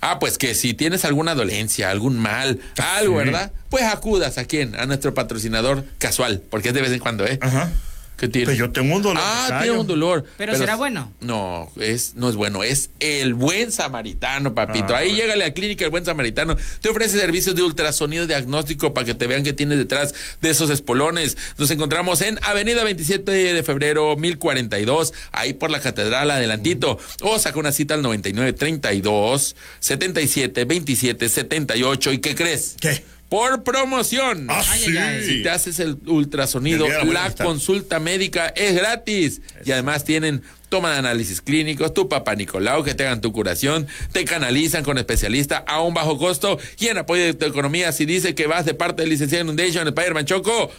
[0.00, 2.60] Ah, pues que si tienes alguna dolencia, algún mal,
[2.98, 3.24] algo, Sí.
[3.26, 3.52] ¿verdad?
[3.68, 4.74] Pues acudas a quién?
[4.76, 7.38] A nuestro patrocinador casual, porque es de vez en cuando, ¿eh?
[7.40, 7.70] Ajá.
[8.18, 8.56] ¿Qué tiene?
[8.56, 10.24] Yo tengo un dolor Ah, tiene un dolor.
[10.36, 11.12] Pero será bueno.
[11.20, 12.64] No, es, no es bueno.
[12.64, 14.94] Es el buen samaritano, papito.
[14.94, 16.56] Ah, Ahí llega la clínica El Buen Samaritano.
[16.80, 20.68] Te ofrece servicios de ultrasonido diagnóstico para que te vean qué tienes detrás de esos
[20.70, 21.36] espolones.
[21.58, 26.98] Nos encontramos en Avenida 27 de febrero 1042, ahí por la catedral adelantito.
[27.22, 32.12] O saca una cita al 9932 77 27 78.
[32.12, 32.74] ¿Y qué crees?
[32.80, 33.04] ¿Qué?
[33.28, 34.46] Por promoción.
[34.48, 34.94] Ah, sí.
[35.26, 39.42] Si te haces el ultrasonido, El la consulta médica es gratis.
[39.64, 43.86] Y además tienen toma de análisis clínicos, tu papá Nicolau, que te hagan tu curación,
[44.12, 47.92] te canalizan con especialista a un bajo costo y en apoyo de tu economía.
[47.92, 50.70] Si dice que vas de parte del licenciado Inundation, Spider-Man Choco,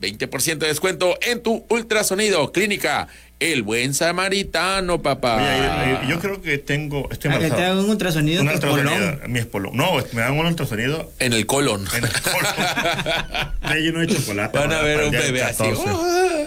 [0.00, 2.52] 20% de descuento en tu ultrasonido.
[2.52, 3.08] Clínica
[3.40, 5.36] El Buen Samaritano, papá.
[5.36, 7.08] Oye, yo creo que tengo.
[7.10, 9.18] Estoy A que te hagan un ultrasonido Un ultrasonido.
[9.28, 9.74] Mi espolón.
[9.74, 11.86] No, me dan un ultrasonido En el colon.
[11.96, 12.46] en el colon.
[13.62, 14.58] Relleno de chocolate.
[14.58, 15.56] Van a ver un bebé así.
[15.64, 15.82] 14.
[15.88, 16.46] ¡oh!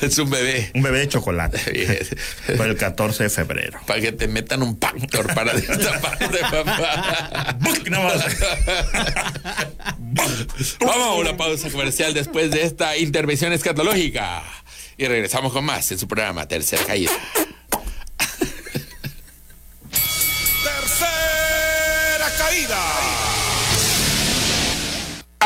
[0.00, 0.72] Es un bebé.
[0.74, 1.58] Un bebé de chocolate.
[2.58, 3.78] Para el 14 de febrero.
[3.86, 7.56] Para que te metan un Pactor para destaparte, papá.
[7.88, 8.26] Nada más.
[10.80, 14.42] Vamos a una pausa comercial después de esta intervención escatológica.
[15.02, 17.10] Y regresamos con más en su programa Tercera Caída.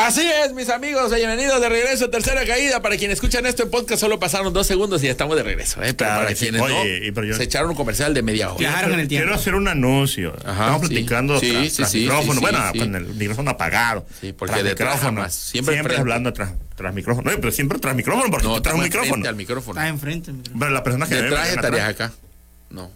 [0.07, 2.81] Así es, mis amigos, bienvenidos de regreso a Tercera Caída.
[2.81, 5.81] Para quienes escuchan esto en podcast, solo pasaron dos segundos y ya estamos de regreso.
[5.83, 5.93] ¿eh?
[5.93, 8.47] Pero Claro para quienes Oye, y no, pero yo- se echaron un comercial de media
[8.51, 8.57] hora.
[8.57, 9.25] Viajaron en el tiempo.
[9.25, 10.33] Quiero hacer un anuncio.
[10.37, 10.87] Estamos sí.
[10.87, 12.33] platicando Sí, tras, sí, tras sí, micrófono.
[12.35, 12.79] sí, bueno, sí.
[12.79, 14.05] con el micrófono apagado.
[14.21, 15.17] Sí, porque Tras detrás micrófono.
[15.17, 15.33] jamás.
[15.35, 17.29] Siempre Siempre, hablando tras, tras micrófono.
[17.29, 19.27] No, pero siempre tras micrófono porque No, tras un estamos micrófono.
[19.29, 19.79] al micrófono.
[19.81, 20.31] Estás enfrente.
[20.31, 20.53] micro.
[20.57, 22.13] Pero las personas que me ven estarías acá.
[22.69, 22.89] No.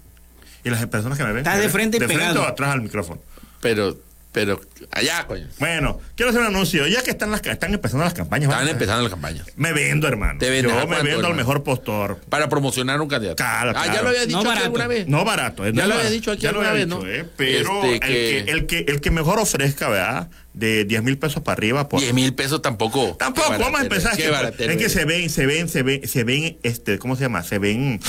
[0.63, 1.39] Y las personas que me ven.
[1.39, 3.19] Estás de frente ¿De frente o atrás al micrófono?
[3.59, 3.97] Pero,
[4.31, 5.45] pero, allá, coño.
[5.59, 6.87] Bueno, quiero hacer un anuncio.
[6.87, 8.49] Ya que están, las, están empezando las campañas.
[8.49, 9.43] Están empezando la campaña.
[9.57, 10.39] Me vendo, hermano.
[10.39, 12.17] Te vendes, Yo ¿a me cuánto, vendo al mejor postor.
[12.29, 13.35] Para promocionar un candidato.
[13.37, 14.03] Claro, Ah, ya claro.
[14.03, 15.07] lo había dicho No aquí alguna vez.
[15.07, 15.67] No barato.
[15.69, 17.11] Ya no lo había dicho aquí Ya lo alguna había vez, dicho, ¿no?
[17.11, 17.25] ¿eh?
[17.35, 18.07] Pero Este, el, que-
[18.45, 20.29] que, el, que, el que mejor ofrezca, ¿verdad?
[20.53, 21.87] De 10 mil pesos para arriba.
[21.89, 21.99] Por...
[22.01, 23.15] 10 mil pesos tampoco.
[23.17, 24.13] Tampoco, vamos a empezar.
[24.19, 27.43] Es que se ven, se ven, se ven, se ven, este, ¿cómo se llama?
[27.43, 27.99] Se ven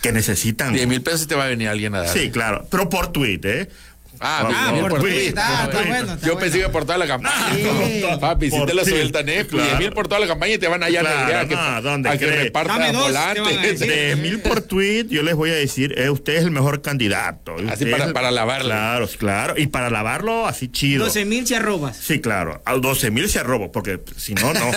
[0.00, 0.72] que necesitan.
[0.72, 2.08] 10 mil pesos te va a venir alguien a dar.
[2.16, 2.66] Sí, claro.
[2.70, 3.68] Pero por tweet, ¿eh?
[4.24, 5.34] Ah, Ah, bien, por tweet, tweet.
[5.36, 5.88] Ah, por está tweet.
[5.90, 6.12] bueno.
[6.14, 7.34] está Yo pensé que por toda la campaña.
[7.54, 8.04] Sí.
[8.20, 9.46] Papi, si Por te lo sueltan, ¿eh?
[9.46, 9.66] claro.
[9.66, 12.08] 10 mil por toda la campaña y te van allá Claro, a, que, no, ¿dónde
[12.08, 13.62] a que repartan volantes.
[13.80, 13.88] decir.
[13.88, 17.56] De mil por tweet, yo les voy a decir, eh, usted es el mejor candidato.
[17.68, 18.68] Así para- lavarlo.
[18.68, 19.54] Claro, claro.
[19.56, 21.04] Y para lavarlo así chido.
[21.04, 21.96] 12 mil si arrobas.
[21.96, 22.62] Sí, claro.
[22.64, 24.70] A 12 mil se arrobo, porque si no, no.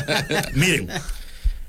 [0.54, 0.88] Miren.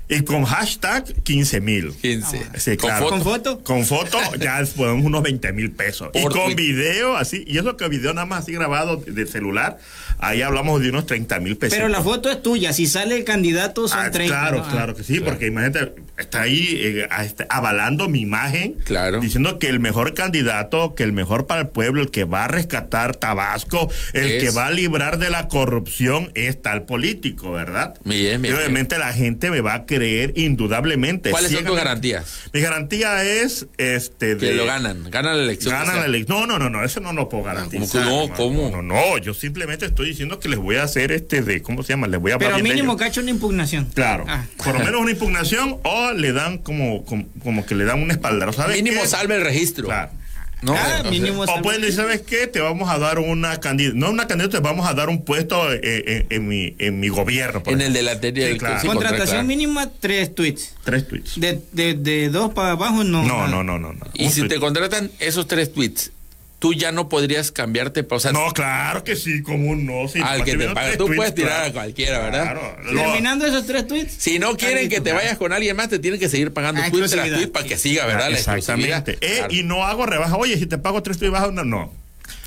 [0.06, 1.92] Y con hashtag 15 mil.
[1.94, 2.42] 15.
[2.58, 3.08] Sí, Con claro.
[3.08, 3.14] foto.
[3.14, 3.64] ¿Con foto?
[3.64, 6.10] Con foto ya podemos unos 20 mil pesos.
[6.12, 6.54] y con tweet.
[6.56, 9.78] video así, y eso que video nada más así grabado de celular,
[10.18, 11.76] ahí hablamos de unos 30 mil pesos.
[11.76, 12.74] Pero la foto es tuya.
[12.74, 14.34] Si sale el candidato son Ah, 30.
[14.34, 14.64] claro, ¿no?
[14.64, 14.70] Ah.
[14.70, 19.20] claro que sí, porque imagínate, está ahí eh, este, avalando mi imagen, Claro.
[19.20, 22.48] diciendo que el mejor candidato, que el mejor para el pueblo, el que va a
[22.48, 24.42] rescatar Tabasco, el Es.
[24.44, 27.94] que va a librar de la corrupción es tal político, ¿verdad?
[28.04, 31.30] Bien, bien, y obviamente la gente me va a creer indudablemente.
[31.30, 32.44] ¿Cuáles son tus garantías?
[32.52, 35.10] Mi garantía es este Que de- lo ganan.
[35.10, 35.72] Ganan la elección.
[35.72, 36.00] Ganan o sea.
[36.00, 36.38] la elección.
[36.40, 38.04] No, no, no, no, eso no lo puedo garantizar.
[38.04, 38.34] ¿cómo que no?
[38.36, 38.70] ¿Cómo?
[38.70, 41.92] No, no, yo simplemente estoy diciendo que les voy a hacer este de, ¿cómo se
[41.92, 42.06] llama?
[42.06, 42.96] Les voy a Pero mínimo ellos.
[42.96, 43.86] cacho una impugnación.
[43.94, 44.44] Claro, Ah.
[44.56, 48.10] por lo menos una impugnación o le dan como, como, como que le dan un
[48.10, 48.76] espaldaro, ¿sabes?
[48.76, 49.08] Mínimo qué?
[49.08, 49.86] salve el registro.
[49.86, 50.10] Claro.
[50.62, 52.46] No, Ah, O mínimo pueden decir, ¿sabes qué?
[52.46, 55.70] Te vamos a dar una candidata, no una candidata, te vamos a dar un puesto
[55.70, 57.62] eh, eh, en, mi, en mi gobierno.
[57.62, 58.80] por En el de la teoría Sí, del claro.
[58.80, 60.74] sí, Contratación mínima, tres tweets.
[60.82, 61.38] Tres tweets.
[61.38, 63.22] De, de, de dos para abajo, no.
[63.24, 63.48] No, nada.
[63.48, 63.92] no, no, no.
[63.92, 64.06] no.
[64.14, 64.48] Y Un si tweet.
[64.48, 66.12] te contratan esos tres tweets,
[66.64, 68.06] tú ya no podrías cambiarte.
[68.08, 70.08] O sea, No, claro que sí, como no.
[70.08, 70.92] Sí, al que te paga.
[70.96, 71.68] Tú tweets, puedes tirar claro.
[71.68, 72.42] a cualquiera, ¿verdad?
[72.42, 72.76] Claro.
[72.90, 74.14] Lo- Terminando esos tres tweets.
[74.16, 75.18] Si no quieren que te Claro.
[75.18, 77.36] vayas con alguien más, te tienen que seguir pagando Ah, tweet tras exclusividad.
[77.42, 78.30] tweet para que siga, ¿verdad?
[78.30, 78.38] La.
[78.38, 79.18] Exactamente.
[79.20, 79.52] Eh, Claro.
[79.54, 80.36] Y no hago rebaja.
[80.38, 81.92] Oye, si te pago tres tweets bajas, no,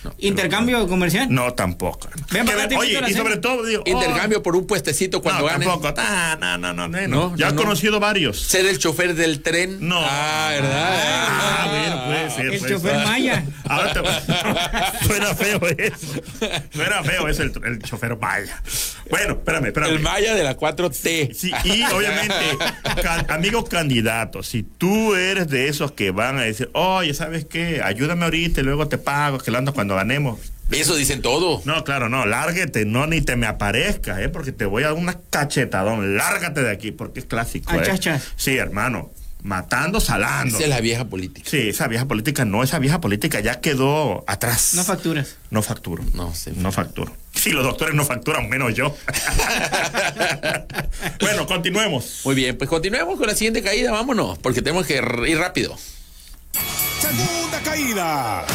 [0.04, 0.14] no.
[0.20, 1.28] Intercambio comercial.
[1.30, 2.10] No, tampoco.
[2.32, 4.66] Ven Que para acá, ve- te oye, y sobre todo, digo, oh, Intercambio por un
[4.68, 5.68] puestecito cuando no, ganes.
[5.68, 5.94] tampoco.
[5.98, 7.56] Ah, no, no, no, no, Ya no, he no.
[7.56, 8.40] conocido varios.
[8.42, 9.78] Ser el chofer del tren.
[9.88, 10.00] No.
[10.04, 10.94] Ah, ¿verdad?
[11.30, 12.46] Ah, bueno, puede ser.
[12.54, 13.06] El puede chofer ser.
[13.08, 13.46] Maya.
[13.68, 14.00] Ahora te...
[15.08, 16.22] Suena feo eso.
[16.72, 18.62] Suena feo eso, el, el chofer Maya.
[19.10, 19.92] Bueno, espérame, espérame.
[19.94, 21.34] El Maya de la 4T.
[21.34, 22.36] Sí, y obviamente,
[23.02, 27.82] can- amigos candidatos, si tú eres de esos que van a decir, oye, ¿sabes qué?
[27.84, 30.40] Ayúdame ahorita y luego te pago, que lo ando cuando ganemos.
[30.72, 31.62] Eso dicen todo.
[31.66, 34.30] No, claro, no, lárguete, no, ni te me aparezcas, ¿eh?
[34.30, 36.18] Porque te voy a dar una cachetadón.
[36.18, 37.80] Lárgate de aquí, porque es clásico, ¿eh?
[37.80, 38.34] Achachas.
[38.36, 39.12] Sí, hermano.
[39.44, 40.56] Matando, salando.
[40.56, 41.50] Esa es la vieja política.
[41.50, 44.74] Sí, esa vieja política, no, esa vieja política ya quedó atrás.
[44.74, 45.38] No facturas.
[45.52, 46.04] No facturo.
[46.14, 46.52] No, sí.
[46.56, 47.16] No facturo.
[47.34, 48.94] Si los doctores no facturan, menos yo.
[51.22, 52.22] bueno, continuemos.
[52.26, 54.96] Muy bien, pues continuemos con la siguiente caída, vámonos, porque tenemos que
[55.28, 55.78] ir rápido.
[57.00, 58.46] Segunda caída.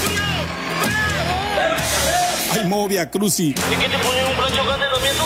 [2.53, 3.49] Ay, Movia Cruci.
[3.51, 5.25] ¿Y qué te ponen un plancho grande también tú?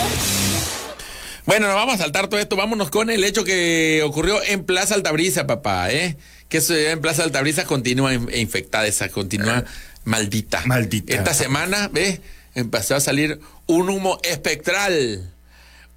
[1.44, 2.56] Bueno, nos vamos a saltar todo esto.
[2.56, 6.16] Vámonos con el hecho que ocurrió en Plaza Altabrisa, papá, ¿eh?
[6.48, 9.64] Que eso en Plaza Altabrisa continúa in- infectada, esa continúa
[10.04, 10.62] maldita.
[10.66, 11.14] Maldita.
[11.14, 12.20] Esta semana, ¿ves?
[12.54, 15.32] Empezó a salir un humo espectral.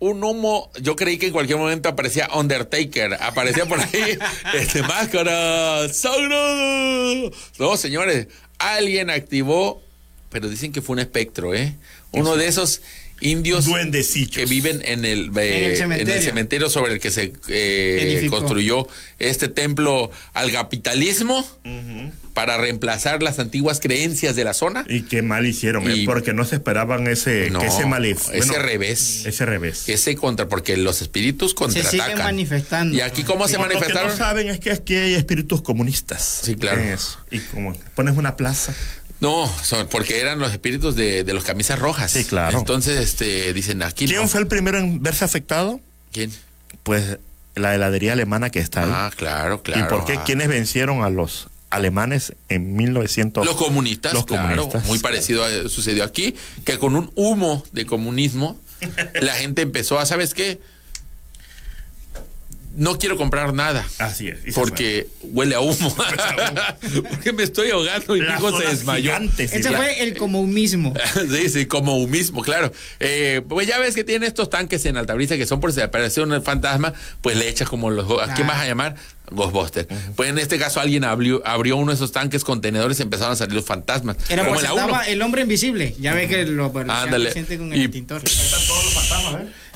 [0.02, 4.18] Un humo, yo creí que en cualquier momento aparecía Undertaker, aparecía por ahí,
[4.54, 7.32] este máscara, sagrado.
[7.58, 8.28] No, señores,
[8.60, 9.82] alguien activó,
[10.30, 11.76] pero dicen que fue un espectro, ¿eh?
[12.12, 12.82] Uno de esos
[13.22, 13.68] indios
[14.34, 16.22] que viven en el, En el eh, cementerio.
[16.22, 18.88] cementerio sobre el que se eh, construyó
[19.20, 21.46] este templo al capitalismo
[22.34, 24.86] para reemplazar las antiguas creencias de la zona.
[24.88, 25.98] Y qué mal hicieron, ¿eh?
[25.98, 29.26] Y- porque no se esperaban ese, No, ese malef- ese bueno, revés.
[29.26, 29.90] Ese revés.
[29.90, 32.00] Ese contra, porque los espíritus contraatacan.
[32.12, 32.96] siguen manifestando.
[32.96, 34.12] ¿Y aquí cómo se Lo que manifestaron?
[34.12, 36.40] no saben es que aquí hay espíritus comunistas.
[36.44, 36.80] Sí, claro.
[36.82, 37.20] Eso.
[37.32, 38.74] Y como pones una plaza.
[39.20, 42.12] No, son porque eran los espíritus de, de los camisas rojas.
[42.12, 42.58] Sí, claro.
[42.60, 44.06] Entonces, este, dicen aquí.
[44.08, 44.28] ¿Quién no.
[44.28, 45.80] fue el primero en verse afectado?
[46.14, 46.32] ¿Quién?
[46.84, 47.18] Pues
[47.56, 48.92] la heladería alemana que está ahí.
[48.94, 49.86] Ah, claro, claro.
[49.86, 50.14] ¿Y por qué?
[50.18, 50.24] Ah.
[50.26, 53.46] ¿Quiénes vencieron a los alemanes en 1900?
[53.46, 54.48] Los comunistas, Los claro.
[54.56, 54.86] comunistas.
[54.86, 58.58] Muy parecido a- sucedió aquí, que con un humo de comunismo,
[59.22, 60.60] la gente empezó a, ¿sabes qué?
[62.76, 63.86] No quiero comprar nada.
[63.98, 64.54] Así es.
[64.54, 65.96] Porque huele a humo.
[67.10, 69.02] porque me estoy ahogando y mi hijo se desmayó.
[69.16, 70.94] gigantes, Ese fue el comunismo.
[71.30, 72.72] sí, sí, como humismo, claro.
[73.00, 76.22] Eh, pues ya ves que tiene estos tanques en Altabrisa que son por si aparece
[76.22, 78.06] un fantasma, pues le echas como los.
[78.22, 78.54] ¿A quién Ah.
[78.54, 78.96] vas a llamar?
[79.32, 79.88] Ghostbuster.
[80.16, 83.36] Pues en este caso alguien abrió, abrió uno de esos tanques contenedores y empezaron a
[83.36, 84.18] salir los fantasmas.
[84.30, 85.96] Era como pues estaba el hombre invisible.
[86.00, 87.32] Ya ve que lo Ándale.
[87.32, 88.22] siente con Y- el tintor.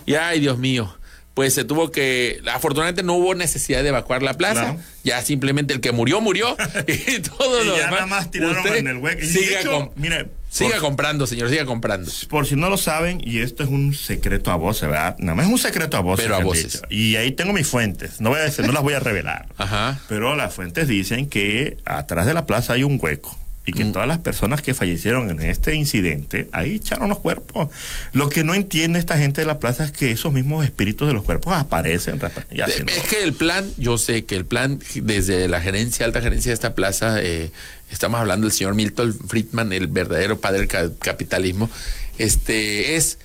[0.05, 0.95] Y ay, Dios mío.
[1.33, 2.41] Pues se tuvo que.
[2.53, 4.61] Afortunadamente no hubo necesidad de evacuar la plaza.
[4.61, 4.79] Claro.
[5.03, 6.55] Ya simplemente el que murió, murió.
[6.87, 7.91] y todo Y lo ya demás.
[7.91, 9.25] nada más tiraron usted en el hueco.
[9.25, 12.11] Siga, hecho, com- mire, siga por- comprando, señor, siga comprando.
[12.29, 15.15] Por si no lo saben, y esto es un secreto a voces, ¿verdad?
[15.17, 16.25] Nada más es un secreto a voces.
[16.25, 16.73] Pero a voces.
[16.73, 16.85] dicho.
[16.91, 18.21] Y ahí tengo mis fuentes.
[18.21, 19.47] No, voy a decir, no las voy a revelar.
[19.57, 19.99] Ajá.
[20.07, 23.35] Pero las fuentes dicen que atrás de la plaza hay un hueco.
[23.65, 23.93] Y que Mm.
[23.93, 27.69] todas las personas que fallecieron en este incidente, ahí echaron los cuerpos.
[28.11, 31.13] Lo que no entiende esta gente de la plaza es que esos mismos espíritus de
[31.13, 32.19] los cuerpos aparecen.
[32.51, 36.55] Es que el plan, yo sé que el plan desde la gerencia, alta gerencia de
[36.55, 37.51] esta plaza, eh,
[37.89, 41.69] estamos hablando del señor Milton Friedman, el verdadero padre del ca- capitalismo,
[42.17, 43.17] este es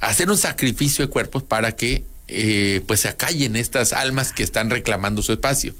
[0.00, 2.04] hacer un sacrificio de cuerpos para que
[2.34, 5.74] eh, pues se acallen estas almas que están reclamando su espacio.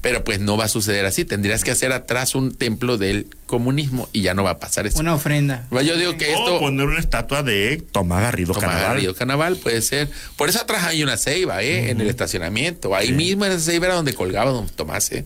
[0.00, 1.24] Pero pues no va a suceder así.
[1.24, 4.98] Tendrías que hacer atrás un templo del comunismo y ya no va a pasar eso.
[4.98, 5.66] Una ofrenda.
[5.70, 8.88] Yo digo que O poner una estatua de Tomás Garrido Tomás Carnaval.
[8.94, 10.08] Garrido Carnaval puede ser.
[10.36, 11.90] Por eso atrás hay una ceiba, ¿eh?
[11.90, 12.94] En el estacionamiento.
[12.94, 15.24] Ahí mismo en esa ceiba era donde colgaba don Tomás, ¿eh?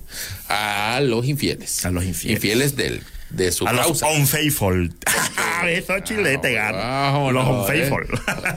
[0.48, 1.84] A los infieles.
[1.84, 2.36] A los infieles.
[2.36, 4.92] Infieles del, de su A los unfaithful.
[5.66, 6.78] Eso Chile te gana.
[6.78, 7.60] Vámonos, Los eh.
[7.60, 8.06] unfaithful.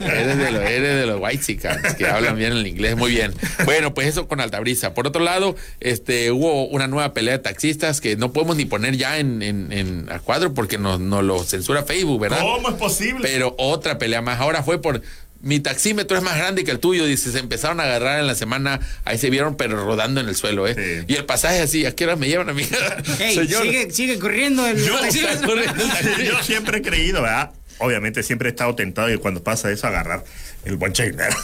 [0.00, 1.58] Eres de los, eres de los white
[1.98, 3.32] que hablan bien el inglés, muy bien.
[3.64, 4.94] Bueno, pues eso con Altabrisa.
[4.94, 8.96] Por otro lado, este hubo una nueva pelea de taxistas que no podemos ni poner
[8.96, 12.40] ya en, en- en- a cuadro porque nos no lo censura Facebook, ¿verdad?
[12.40, 13.20] ¿Cómo es posible?
[13.22, 14.40] Pero otra pelea más.
[14.40, 15.02] Ahora fue por.
[15.44, 17.30] Mi taxímetro es más grande que el tuyo, dice.
[17.30, 18.80] Se empezaron a agarrar en la semana.
[19.04, 20.74] Ahí se vieron, pero rodando en el suelo, ¿eh?
[20.74, 21.04] Sí.
[21.06, 22.66] Y el pasaje así, ¿a qué hora me llevan a mí?
[23.20, 23.62] Ey, Señor.
[23.62, 24.94] sigue, sigue corriendo el Yo,
[25.46, 25.84] corriendo
[26.24, 27.52] yo siempre he creído, ¿verdad?
[27.78, 30.24] Obviamente siempre he estado tentado y cuando pasa eso agarrar
[30.64, 31.34] el buen dinero.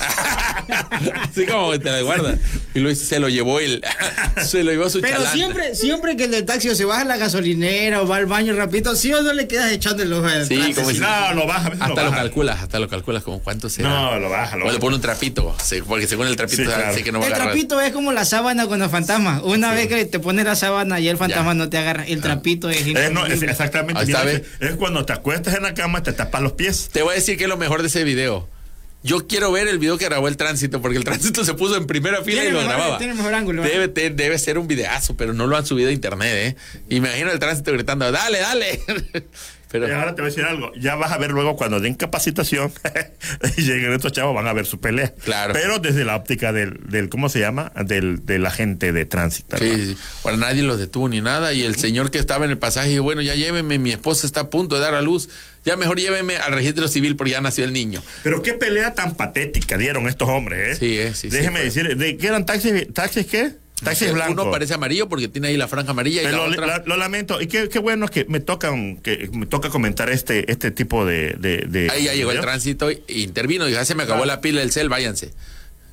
[1.22, 2.36] Así como que te la guarda.
[2.74, 3.82] Y Luis se lo llevó el.
[4.44, 7.04] se lo llevó su Pero siempre, siempre que el del taxi o se baja a
[7.04, 10.26] la gasolinera o va al baño rapidito, ¿sí o no le quedas echando el ojo
[10.26, 13.22] al Sí, como si- No, lo baja, a veces Hasta lo calculas, hasta lo calculas
[13.22, 13.88] como cuánto será.
[13.88, 14.80] No, lo baja, lo o le baja.
[14.80, 15.56] pone un trapito,
[15.86, 17.04] porque según el trapito Sí, sabe claro.
[17.04, 17.52] que no va a El agarrar.
[17.54, 19.42] trapito es como la sábana con los fantasmas.
[19.42, 21.54] Una vez que te pones la sábana y el fantasma Ya.
[21.54, 24.04] no te agarra, el trapito es Es, no, es exactamente.
[24.06, 24.22] Mira,
[24.60, 26.88] es cuando te acuestas en la cama, te tapas los pies.
[26.92, 28.48] Te voy a decir que es lo mejor de ese video.
[29.02, 31.86] Yo quiero ver el video que grabó el tránsito, porque el tránsito se puso en
[31.86, 32.98] primera fila Tiene y lo mejor- grababa.
[32.98, 33.68] tiene mejor ángulo, ¿eh?
[33.68, 36.56] Debe, te- debe ser un videazo, pero no lo han subido a internet, ¿eh?
[36.94, 38.80] Imagino el tránsito gritando, dale, dale.
[39.72, 40.72] Pero- Y ahora te voy a decir algo.
[40.74, 42.72] Ya vas a ver luego cuando den capacitación
[43.56, 45.14] y lleguen estos chavos, van a ver su pelea.
[45.22, 45.52] Claro.
[45.52, 47.70] Pero desde la óptica del, del ¿cómo se llama?
[47.86, 49.56] Del, del agente de tránsito.
[49.58, 49.96] Sí, sí.
[50.24, 51.52] Para nadie los detuvo ni nada.
[51.52, 54.40] Y el señor que estaba en el pasaje dijo, bueno, ya llévenme, mi esposa está
[54.40, 55.28] a punto de dar a luz.
[55.64, 58.02] Ya mejor llévenme al registro civil porque ya nació el niño.
[58.22, 60.78] Pero qué pelea tan patética dieron estos hombres, ¿eh?
[60.80, 61.64] Sí, eh, sí, sí, Déjeme fue.
[61.66, 62.72] decir, ¿de qué eran taxis?
[62.94, 63.52] ¿Taxis qué?
[63.84, 64.42] Taxis blancos.
[64.44, 66.66] Uno parece amarillo porque tiene ahí la franja amarilla y Pero la lo, otra...
[66.66, 67.40] la- lo lamento.
[67.40, 71.34] Y qué, qué bueno que me tocan, que me toca comentar este, este tipo de,
[71.38, 73.64] de, de- Ahí ya llegó el tránsito y intervino.
[73.66, 75.30] Dijo, "Ah, se me acabó la pila del cel, váyanse.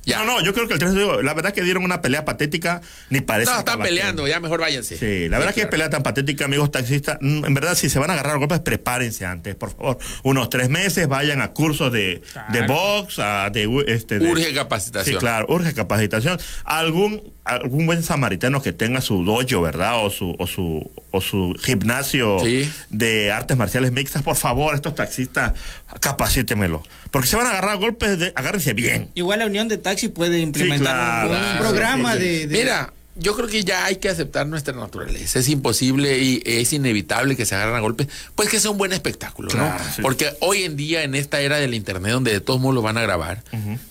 [0.08, 0.18] Ya.
[0.18, 2.80] No, no, yo creo que el tránsito, la verdad que dieron una pelea patética,
[3.10, 3.50] ni parece.
[3.52, 4.96] No, están peleando, ya mejor váyanse.
[4.96, 5.70] Sí, la verdad que claro.
[5.70, 7.18] pelea tan patética, amigos taxistas.
[7.20, 9.98] Mm, En verdad, si se van a agarrar golpes, prepárense antes, por favor.
[10.22, 15.14] Unos tres meses, vayan a cursos de, de box, a de, este, de- Urge capacitación.
[15.14, 16.38] Sí, claro, urge capacitación.
[16.64, 20.04] Algún, algún buen samaritano que tenga su dojo, ¿verdad?
[20.04, 22.70] O su, o su, o su gimnasio Sí.
[22.90, 25.52] de artes marciales mixtas, por favor, estos taxistas,
[26.00, 26.82] capacítemelo.
[27.10, 29.10] Porque se van a agarrar a golpes, de, agárrense bien.
[29.14, 32.24] Igual la Unión de Taxi puede implementar claro, un, un claro, programa sí, sí.
[32.26, 35.38] de, de- Mira, yo creo que ya hay que aceptar nuestra naturaleza.
[35.38, 38.08] Es imposible y es inevitable que se agarren a golpes.
[38.34, 39.94] Pues que sea un buen espectáculo, Claro, ¿no?
[39.94, 40.02] sí.
[40.02, 42.96] Porque hoy en día, en esta era del internet, donde de todos modos lo van
[42.98, 43.42] a grabar,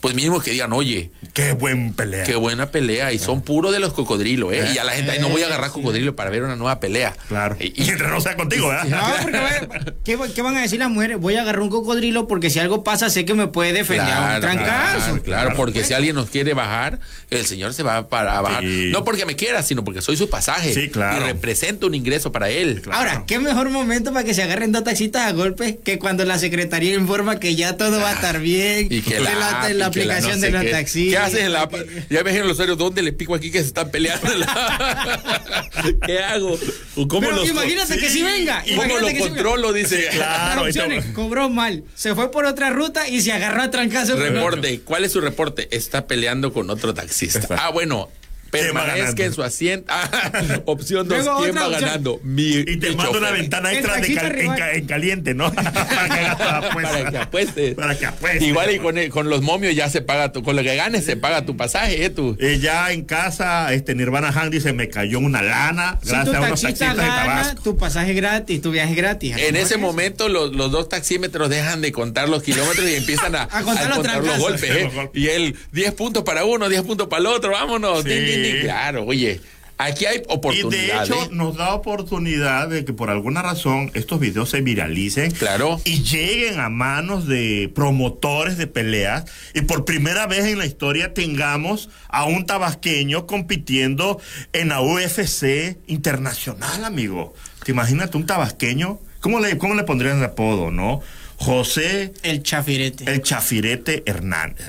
[0.02, 2.24] pues mínimo que digan, oye, Qué buen pelea.
[2.24, 3.12] qué buena pelea.
[3.14, 4.72] Y son puros de los cocodrilos, ¿eh?
[4.74, 7.16] Y a la gente, "Ay, no voy a agarrar cocodrilo para ver una nueva pelea.
[7.28, 7.58] Claro.
[7.60, 8.86] Y, Y mientras no sea contigo, ¿verdad?
[8.86, 11.18] No, porque va- ¿qué, qué van a decir las mujeres?
[11.20, 14.36] Voy a agarrar un cocodrilo porque si algo pasa sé que me puede defender a
[14.36, 15.00] un trancazo.
[15.08, 17.00] Claro, claro, porque si alguien nos quiere bajar,
[17.30, 18.64] el señor se va para a bajar.
[18.64, 18.90] Sí.
[18.92, 20.74] No porque me quiera, sino porque soy su pasaje.
[20.74, 21.24] Sí, claro.
[21.26, 22.82] Y represento un ingreso para él.
[22.92, 26.38] Ahora, qué mejor momento para que se agarren dos taxistas a golpe que cuando la
[26.40, 28.88] secretaría informa que ya todo va a estar bien.
[28.92, 29.32] Y que la,
[29.64, 30.70] y que la aplicación no sé de los qué.
[30.72, 31.12] taxistas.
[31.20, 31.74] ¿Qué haces en la app?
[32.10, 34.28] Ya me dijeron los usuarios, ¿dónde le pico aquí que se están peleando?
[36.06, 36.58] ¿Qué hago?
[36.96, 38.64] ¿O ¿Cómo Pero los imagínate con- que si venga.
[38.66, 39.74] ¿Y cómo lo sí controlo?
[39.74, 40.08] Dice.
[40.12, 40.64] claro.
[40.64, 44.16] Opciones, cobró mal, se fue por otra ruta y se agarró a trancazo.
[44.16, 44.82] Reporte.
[44.82, 45.68] ¿Cuál es su reporte?
[45.76, 47.40] Está peleando con otro taxista.
[47.40, 47.64] Exacto.
[47.66, 48.10] Ah, bueno.
[48.52, 49.86] ¿Quién va Permanezca en su asiento.
[49.94, 50.32] Ah,
[50.66, 51.18] opción 2.
[51.26, 51.82] Luego ¿Quién va opción.
[51.82, 52.20] ganando?
[52.24, 55.52] Mi, Y te el mando una ventana El extra de cal- en, caliente, ¿no?
[55.54, 56.44] para que.
[56.44, 57.76] Para que apuestes.
[57.76, 58.44] Para que apuestes.
[58.44, 61.06] Igual y con, el- con los momios ya se paga tu, con lo que ganes
[61.06, 62.10] se paga tu pasaje, ¿eh?
[62.10, 62.36] Tu.
[62.40, 66.40] Eh, ya en casa, este Nirvana Han dice, me cayó una lana Si gracias a
[66.42, 67.64] unos taxista taxistas de Tabasco.
[67.64, 69.36] tu pasaje gratis, tu viaje gratis.
[69.38, 69.80] En ¿No ese es?
[69.80, 74.24] momento los, los dos taxímetros dejan de contar los kilómetros y empiezan a, A contar
[74.24, 74.64] los golpes.
[74.70, 74.90] ¿eh?
[75.14, 78.04] Y él, 10 puntos para uno, 10 puntos para el otro, vámonos.
[78.04, 78.37] Sí.
[78.62, 79.42] Claro, oye,
[79.78, 80.22] aquí hay
[80.54, 85.32] Y de hecho nos da oportunidad de que por alguna razón estos videos se viralicen
[85.32, 85.80] Claro.
[85.86, 91.14] y lleguen a manos de promotores de peleas y por primera vez en la historia
[91.14, 94.20] tengamos a un tabasqueño compitiendo
[94.54, 97.34] en la UFC internacional, amigo.
[97.64, 99.00] ¿Te imaginas tú un tabasqueño?
[99.20, 101.02] ¿Cómo le, cómo le pondrían de apodo, no?
[101.40, 103.12] José El chafirete.
[103.12, 104.68] el Chafirete Hernández.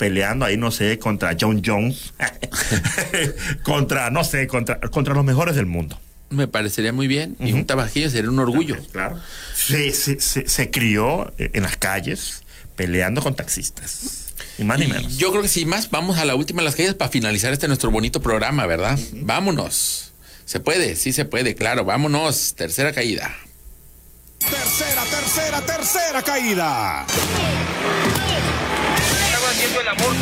[0.00, 2.14] Peleando ahí, no sé, contra John Jones.
[3.62, 6.00] contra, no sé, contra, contra los mejores del mundo.
[6.30, 7.36] Me parecería muy bien.
[7.38, 8.76] Y un tabasqueño sería un orgullo.
[8.92, 9.20] Claro.
[9.54, 12.44] Se, se, se- se crió eh, en las calles
[12.76, 14.32] peleando con taxistas.
[14.56, 15.18] Ni más ni Y menos.
[15.18, 17.68] Yo creo que sin más, vamos a la última de las calles para finalizar este
[17.68, 18.98] nuestro bonito programa, ¿verdad?
[19.12, 20.12] Vámonos.
[20.46, 21.84] Se puede, sí se puede, claro.
[21.84, 22.54] Vámonos.
[22.54, 23.36] Tercera caída.
[24.38, 27.06] Tercera, tercera, tercera caída.
[29.78, 30.14] El amor.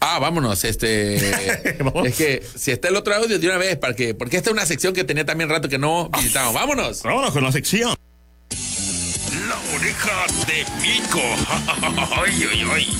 [0.00, 1.76] Ah, vámonos, este.
[1.80, 2.06] Vamos.
[2.06, 4.54] es que si está el otro audio de una vez, para que, porque esta es
[4.54, 6.54] una sección que tenía también rato que no visitamos.
[6.54, 7.02] Vámonos.
[7.02, 7.94] Vámonos con la sección.
[9.48, 11.20] La oreja de Mico.
[12.22, 12.98] ay, ay, ay.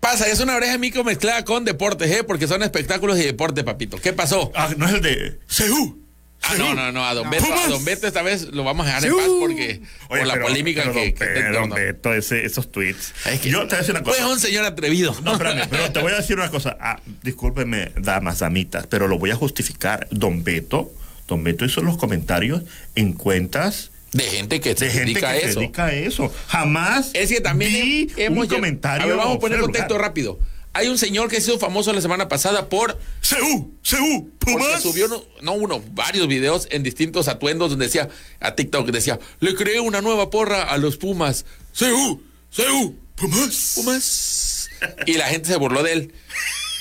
[0.00, 2.24] Pasa, es una oreja de mico mezclada con deportes, ¿eh?
[2.24, 3.98] Porque son espectáculos y deporte, papito.
[3.98, 4.50] ¿Qué pasó?
[4.54, 6.09] Ah, no es el de Seú.
[6.42, 7.68] Ah, no, no, no, a Don Beto, a.
[7.68, 10.82] Don Beto esta vez lo vamos a dejar en paz porque por la pero- polémica
[10.82, 11.70] pero que, don que don.
[11.70, 13.12] Beto, ese- esos tweets.
[13.26, 14.26] Es que- Yo te voy a decir una Pues cosa.
[14.28, 15.14] es un señor atrevido.
[15.22, 16.76] No, espérame, pero te voy a decir una cosa.
[16.80, 20.08] Ah, discúlpenme, damas, damitas, pero lo voy a justificar.
[20.10, 20.90] Don Beto,
[21.28, 22.62] Don Beto hizo los comentarios
[22.94, 25.60] en cuentas De gente que se de gente dedica que a se eso.
[25.60, 26.32] dedica a eso.
[26.48, 29.04] Jamás Es que también vi hemos un comentario.
[29.04, 30.38] A ver, vamos a poner contexto rápido.
[30.72, 34.82] Hay un señor que se hizo famoso la semana pasada por Seú, Seú, porque Pumas.
[34.82, 38.08] subió no, no uno, varios videos en distintos atuendos donde decía
[38.38, 43.72] a TikTok decía, "Le creé una nueva porra a los Pumas." Seú, Seú, Pumas.
[43.74, 44.68] Pumas.
[45.06, 46.14] Y la gente se burló de él.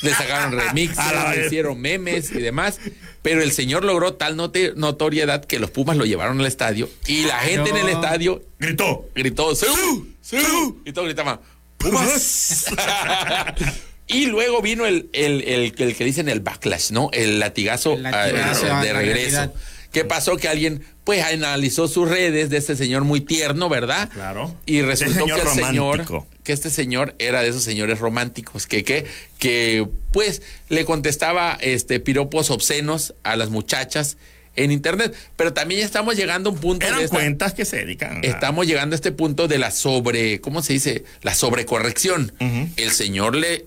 [0.04, 0.98] Le sacaron remixes,
[1.36, 2.80] le hicieron memes y demás.
[3.22, 7.40] Pero el señor logró tal notoriedad que los Pumas lo llevaron al estadio y la
[7.40, 9.10] gente en el estadio Gritó.
[9.14, 10.08] gritó ¡Seú!
[10.22, 10.82] ¡Seú!
[10.86, 11.42] Y todos gritaban
[11.80, 12.66] ¡Pumas!
[14.12, 17.12] Y luego vino el, el, el, el que dicen el backlash, ¿no?
[17.14, 19.54] El latigazo, El latigazo ah, a de regreso.
[19.92, 20.36] ¿Qué pasó?
[20.38, 24.10] Que alguien, pues, analizó sus redes de este señor muy tierno, ¿verdad?
[24.10, 24.56] Claro.
[24.66, 28.66] Y Ese resultó señor que el señor, que este señor era de esos señores románticos,
[28.66, 29.06] que, que,
[29.38, 34.18] que, pues, le contestaba este piropos obscenos a las muchachas
[34.64, 35.16] en internet.
[35.36, 38.18] Pero también ya estamos llegando a un punto de Eran esta- cuentas que se dedican.
[38.18, 41.04] a- Estamos llegando a este punto de la sobre, ¿cómo se dice?
[41.22, 42.32] La sobrecorrección.
[42.76, 43.66] El señor le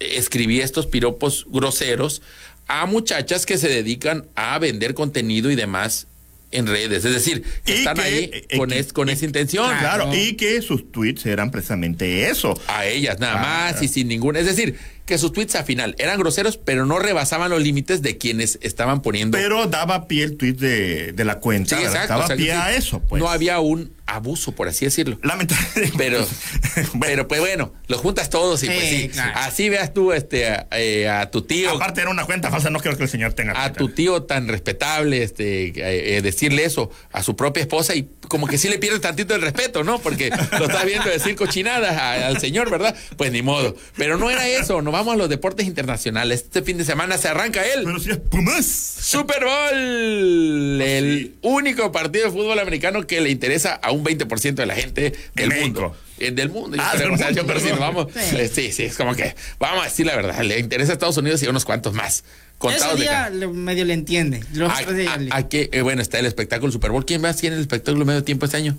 [0.00, 2.22] escribía estos piropos groseros
[2.68, 6.06] a muchachas que se dedican a vender contenido y demás
[6.50, 7.04] en redes.
[7.04, 9.66] Es decir, que están que, ahí eh, con, que- es- con y- esa intención.
[9.78, 10.14] Claro, Claro.
[10.18, 12.58] y que sus tweets eran precisamente eso.
[12.66, 13.72] A ellas nada Ah.
[13.72, 14.38] más y sin ninguna.
[14.40, 18.18] Es decir, que sus tweets al final eran groseros, pero no rebasaban los límites de
[18.18, 19.36] quienes estaban poniendo.
[19.36, 21.76] Pero daba pie el tweet de, de la cuenta.
[21.76, 23.20] Sí, Daba o sea, pie sí, a eso, pues.
[23.20, 25.18] No había un abuso, por así decirlo.
[25.22, 25.92] Lamentablemente.
[25.96, 26.26] Pero,
[27.00, 29.08] pero pues bueno, los juntas todos y pues Sí, sí.
[29.08, 29.32] claro.
[29.36, 32.80] Así veas tú este, a, eh, a tu tío, Aparte era una cuenta falsa, no
[32.80, 33.62] creo que el señor tenga.
[33.62, 38.08] a tu tío tan respetable, este, eh, eh, decirle eso a su propia esposa y
[38.28, 39.98] como que sí le pierdes tantito el respeto, ¿no?
[39.98, 42.94] Porque lo estás viendo decir cochinadas a- al señor, ¿verdad?
[43.16, 43.76] Pues ni modo.
[43.96, 46.42] Pero no era eso, nos vamos a los deportes internacionales.
[46.44, 47.82] Este fin de semana se arranca él.
[47.84, 48.66] Pero si es Pumas.
[48.66, 54.66] Super Bowl, el único partido de fútbol americano que le interesa a un 20% de
[54.66, 55.64] la gente del México.
[55.80, 55.96] mundo.
[56.18, 57.78] Eh, del mundo, Ah, del yo perdón.
[57.80, 60.94] vamos, eh, sí, sí, es como que vamos a decir la verdad, le interesa a
[60.94, 62.22] Estados Unidos y a unos cuantos más.
[62.58, 64.44] Contados Ese día medio le entiende.
[64.52, 67.04] Los a, otros días a- le- a que, eh, bueno, está el espectáculo Super Bowl.
[67.04, 68.78] ¿Quién más tiene el espectáculo medio tiempo este año?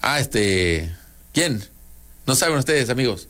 [0.00, 0.90] Ah, este.
[1.32, 1.62] ¿Quién?
[2.26, 3.28] No saben ustedes, amigos.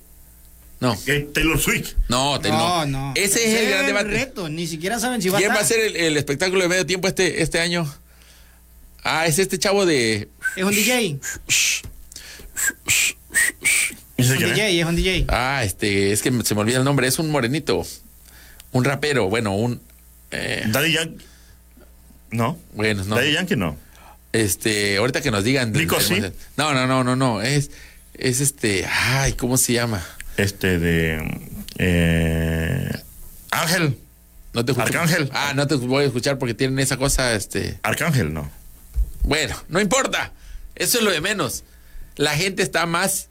[0.81, 0.97] No,
[1.33, 1.93] Taylor Swift.
[2.09, 3.13] no, te- no, no.
[3.17, 4.09] Ese es el gran debate.
[4.09, 4.49] reto.
[4.49, 6.85] Ni siquiera saben si va a ¿Quién va a ser el, el espectáculo de medio
[6.87, 7.91] tiempo este, este año?
[9.09, 10.29] Ah, es este chavo de.
[10.57, 11.19] Es un DJ.
[14.17, 14.39] ¿Y Es un?
[14.39, 15.27] DJ, es un DJ.
[15.29, 17.87] Ah, este, es que se me olvida el nombre, es un morenito.
[18.73, 19.81] Un rapero, bueno, un.
[20.31, 21.25] eh, Daddy Yankee.
[22.31, 22.59] No.
[22.73, 23.15] bueno, no.
[23.17, 23.77] Daddy Yankee no.
[24.33, 25.73] Este, ahorita que nos digan.
[25.73, 26.21] del- sí.
[26.57, 27.43] No, no, no, no, no.
[27.43, 27.71] Es,
[28.15, 28.87] es este.
[28.87, 30.05] Ay, ¿cómo se llama?
[30.37, 31.51] Este de.
[31.79, 32.91] Eh,
[33.51, 33.99] Ángel.
[34.53, 34.87] No te escucho.
[34.89, 35.31] Arcángel.
[35.33, 37.79] Ah, no te voy a escuchar porque tienen esa cosa, este.
[37.83, 38.51] Arcángel, no.
[39.27, 40.33] Bueno, no importa.
[40.75, 41.65] Eso es lo de menos.
[42.17, 43.29] La gente está más.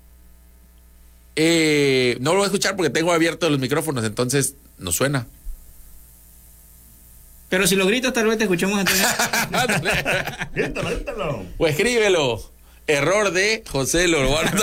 [1.36, 5.26] eh, no lo voy a escuchar porque tengo abiertos los micrófonos, entonces no suena.
[7.50, 9.08] Pero si lo gritas, tal vez te escuchemos entonces.
[10.54, 11.46] Grítalo, grítalo.
[11.58, 12.52] O escríbelo.
[12.88, 14.52] Error de José Lorguano.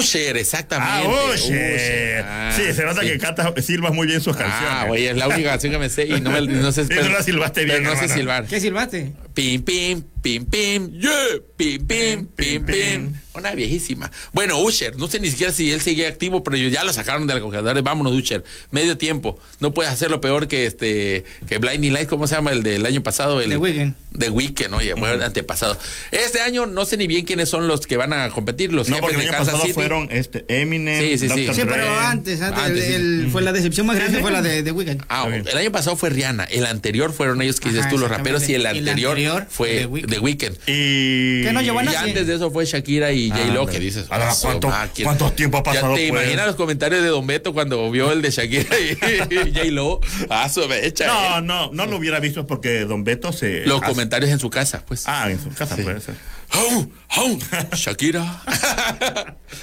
[0.00, 0.92] Usher, exactamente.
[0.92, 1.34] Ah, oye.
[1.34, 2.24] Usher.
[2.26, 3.08] Ah, sí, se nota sí.
[3.08, 4.68] que canta, silbas muy bien sus canciones.
[4.70, 6.84] Ah, güey, es la única canción que me sé y no, me, no sé.
[6.90, 8.18] Sí, no la silbaste bien, pero no sé hermano.
[8.20, 8.44] silbar.
[8.46, 9.12] ¿Qué silbaste?
[9.34, 11.12] Pim, pim, pim, pim, yeah,
[11.56, 13.12] pim, pim, pim, pim.
[13.32, 14.10] Una viejísima.
[14.32, 17.34] Bueno, Usher, no sé ni siquiera si él sigue activo, pero ya lo sacaron de
[17.34, 17.80] la congeladora.
[17.80, 18.42] Vámonos, Usher.
[18.72, 19.38] Medio tiempo.
[19.60, 22.50] No puedes hacerlo peor que este, que Blinding Light, ¿cómo se llama?
[22.50, 23.40] El del año pasado.
[23.40, 23.94] El, The Weeknd.
[24.18, 25.78] The Weeknd, oye, bueno, antepasado.
[26.10, 28.72] Este año no sé ni bien quiénes son los que van a competir.
[28.72, 29.74] Los No, jefes porque el de año Kansas pasado City.
[29.74, 31.44] fueron este, Eminem, Sí, sí, sí.
[31.46, 31.54] Dr.
[31.54, 32.92] Sí, pero antes, antes, Antes, sí.
[32.94, 35.04] el- fue la decepción más grande fue la de The Weeknd.
[35.08, 38.10] Ah, el año pasado fue Rihanna, el anterior fueron ellos que dices Ajá, tú, los
[38.10, 40.10] raperos, y El anterior, anterior, fue The Weeknd.
[40.12, 40.56] The Weeknd.
[40.66, 41.42] Y...
[41.44, 43.74] Que no llevó a Y antes de eso fue Shakira y J-Lo, hombre.
[43.76, 44.06] que dices.
[44.10, 45.06] Ahora, "Ah, ¿cuánto- máquina".
[45.06, 46.22] cuánto tiempo ha pasado, Ya te pues?
[46.22, 48.90] imaginas los comentarios de Don Beto cuando vio el de Shakira y,
[49.48, 50.00] y J-Lo.
[50.28, 51.06] Ah, su mecha.
[51.06, 51.42] No, eh.
[51.42, 53.66] no, no lo hubiera visto porque Don Beto se...
[53.66, 55.04] Los hace- comentarios en su casa, pues.
[55.06, 56.14] Ah, en su casa puede ser.
[56.50, 56.90] ¡Au!
[57.10, 57.38] ¡Au!
[57.74, 58.42] Shakira.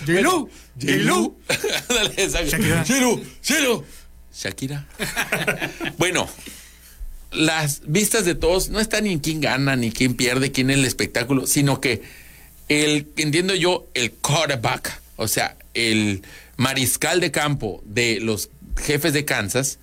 [0.06, 0.50] J-Lo.
[0.80, 1.36] J-Lo.
[2.18, 2.86] Shakira.
[2.86, 3.18] J-Lo.
[3.48, 3.84] J-Lo.
[4.34, 4.86] Shakira.
[5.98, 6.30] bueno,
[7.32, 10.78] las vistas de todos no están ni en quién gana, ni quién pierde, quién es
[10.78, 12.02] el espectáculo, sino que
[12.70, 16.22] el, entiendo yo, el quarterback, o sea, el
[16.58, 19.80] mariscal de campo de los jefes de Kansas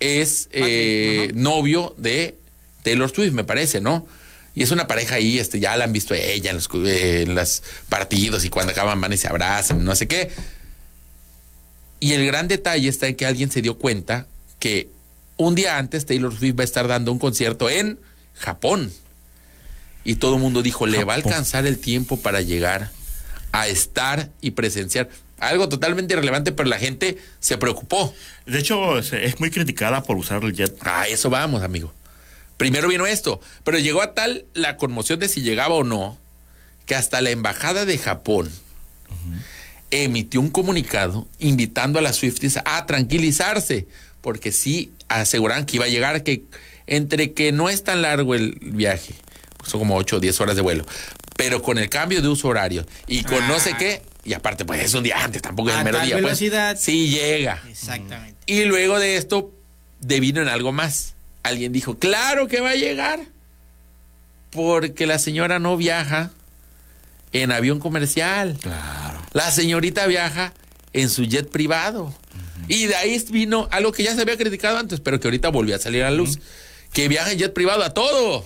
[0.00, 2.36] es eh, novio de
[2.82, 4.06] Taylor Swift, me parece, ¿no?
[4.54, 7.34] Y es una pareja ahí, este, ya la han visto ella en los, eh, en
[7.34, 10.30] los partidos y cuando acaban van y se abrazan, no sé qué.
[12.00, 14.26] Y el gran detalle está en que alguien se dio cuenta
[14.58, 14.88] que
[15.38, 17.98] un día antes Taylor Swift va a estar dando un concierto en
[18.34, 18.92] Japón.
[20.04, 22.90] Y todo el mundo dijo, le va a alcanzar el tiempo para llegar
[23.52, 25.08] a estar y presenciar.
[25.38, 28.12] Algo totalmente irrelevante, pero la gente se preocupó.
[28.46, 30.76] De hecho, es muy criticada por usar el jet.
[30.86, 31.92] A eso vamos, amigo.
[32.56, 36.18] Primero vino esto, pero llegó a tal la conmoción de si llegaba o no,
[36.86, 38.50] que hasta la embajada de Japón
[39.90, 43.86] emitió un comunicado invitando a las Swifties a tranquilizarse,
[44.20, 46.44] porque sí aseguran que iba a llegar, que
[46.86, 49.14] entre que no es tan largo el viaje,
[49.64, 50.84] son como 8 o 10 horas de vuelo,
[51.36, 54.84] pero con el cambio de uso horario y con no sé qué, Y aparte, pues
[54.84, 56.16] es un día antes, tampoco es A el mero día.
[56.16, 56.24] pues.
[56.24, 56.76] velocidad.
[56.78, 57.62] sí llega.
[57.68, 58.36] Exactamente.
[58.46, 59.50] Y luego de esto,
[60.00, 61.14] devino en algo más.
[61.44, 63.20] Alguien dijo, claro que va a llegar.
[64.50, 66.30] Porque la señora no viaja
[67.32, 68.58] en avión comercial.
[68.60, 69.20] Claro.
[69.32, 70.52] La señorita viaja
[70.92, 72.14] en su jet privado.
[72.68, 75.74] Y de ahí vino algo que ya se había criticado antes, pero que ahorita volvió
[75.76, 76.38] a salir a la luz.
[76.92, 78.42] Que viaja en jet privado a todo.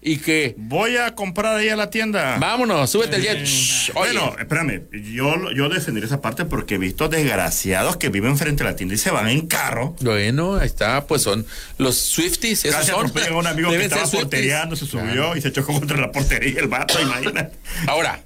[0.00, 2.38] Y que, Voy a comprar ahí a la tienda.
[2.38, 3.44] vámonos, súbete el jet.
[3.44, 4.12] Shh, oye.
[4.12, 8.66] Bueno, espérame, yo, yo defenderé esa parte porque he visto desgraciados que viven frente a
[8.66, 9.94] la tienda y se van en carro.
[10.00, 11.44] Bueno, ahí está, pues son
[11.76, 12.64] los Swifties.
[12.64, 15.36] Esos Casi atropellan a un amigo que estaba portereando, se subió Claro.
[15.36, 17.54] y se chocó contra la portería el vato, imagínate.
[17.86, 18.22] Ahora,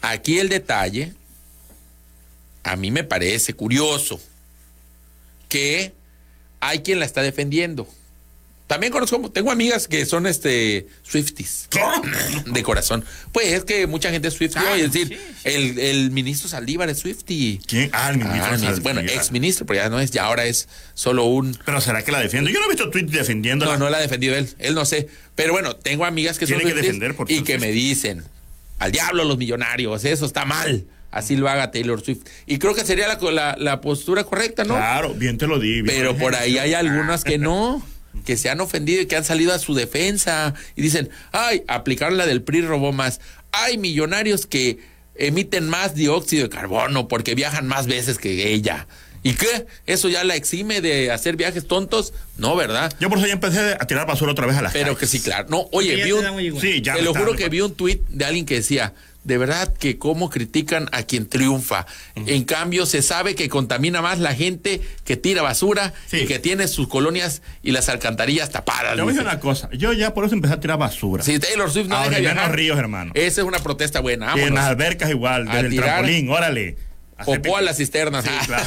[0.00, 1.12] aquí el detalle,
[2.62, 4.18] a mí me parece curioso
[5.54, 5.92] que
[6.60, 7.86] hay quien la está defendiendo.
[8.66, 11.68] También conozco, tengo amigas que son este Swifties
[12.46, 13.04] de corazón.
[13.30, 16.98] Pues es que mucha gente es Swiftie, Ah, es decir, el, el ministro Saldívar es
[16.98, 17.60] Swiftie.
[17.66, 17.90] ¿Quién?
[17.92, 18.80] Ah, el ministro Ah, Saldívar.
[18.80, 22.10] bueno, ex ministro, pero ya no es, ya ahora es solo un Pero será que
[22.10, 22.52] la defiende?
[22.52, 23.74] Yo no he visto tweet defendiéndola.
[23.74, 24.48] no, no la ha defendido él.
[24.58, 25.08] Él no sé.
[25.36, 28.24] Pero bueno, tengo amigas que son Tiene que Swifties defender por y que me dicen,
[28.78, 30.84] al diablo los millonarios, eso está mal.
[31.14, 32.22] Así lo haga Taylor Swift.
[32.46, 34.74] Y creo que sería la, la- la postura correcta, ¿no?
[34.74, 35.82] Claro, bien te lo di.
[35.82, 35.86] bien.
[35.86, 37.86] Pero por ahí hay algunas que no,
[38.26, 42.16] que se han ofendido y que han salido a su defensa y dicen, ay, aplicaron
[42.16, 43.20] la del PRI robó más.
[43.52, 44.78] Hay millonarios que
[45.14, 48.88] emiten más dióxido de carbono porque viajan más veces que ella.
[49.22, 49.66] ¿Y qué?
[49.86, 52.12] ¿Eso ya la exime de hacer viajes tontos?
[52.36, 52.92] No, ¿verdad?
[53.00, 54.98] Yo por eso ya empecé a tirar basura otra vez a las Pero calles.
[54.98, 55.46] que sí, claro.
[55.48, 56.60] No, oye, vi te un.
[56.60, 58.92] Sí, ya te lo juro que vi un tuit de alguien que decía,
[59.24, 61.86] de verdad que cómo critican a quien triunfa.
[62.14, 66.18] En cambio, se sabe que contamina más la gente que tira basura Sí.
[66.18, 68.94] y que tiene sus colonias y las alcantarillas tapadas.
[68.96, 69.68] Te voy a decir una cosa.
[69.72, 71.22] Yo ya por eso empecé a tirar basura.
[71.24, 73.12] Si Taylor Swift no A deja viajar, los ríos, hermano.
[73.14, 74.32] Esa es una protesta buena.
[74.36, 76.76] Y en las albercas igual, A desde el tirar trampolín, órale.
[77.24, 78.24] Popó a las cisternas.
[78.24, 78.64] Sí, claro.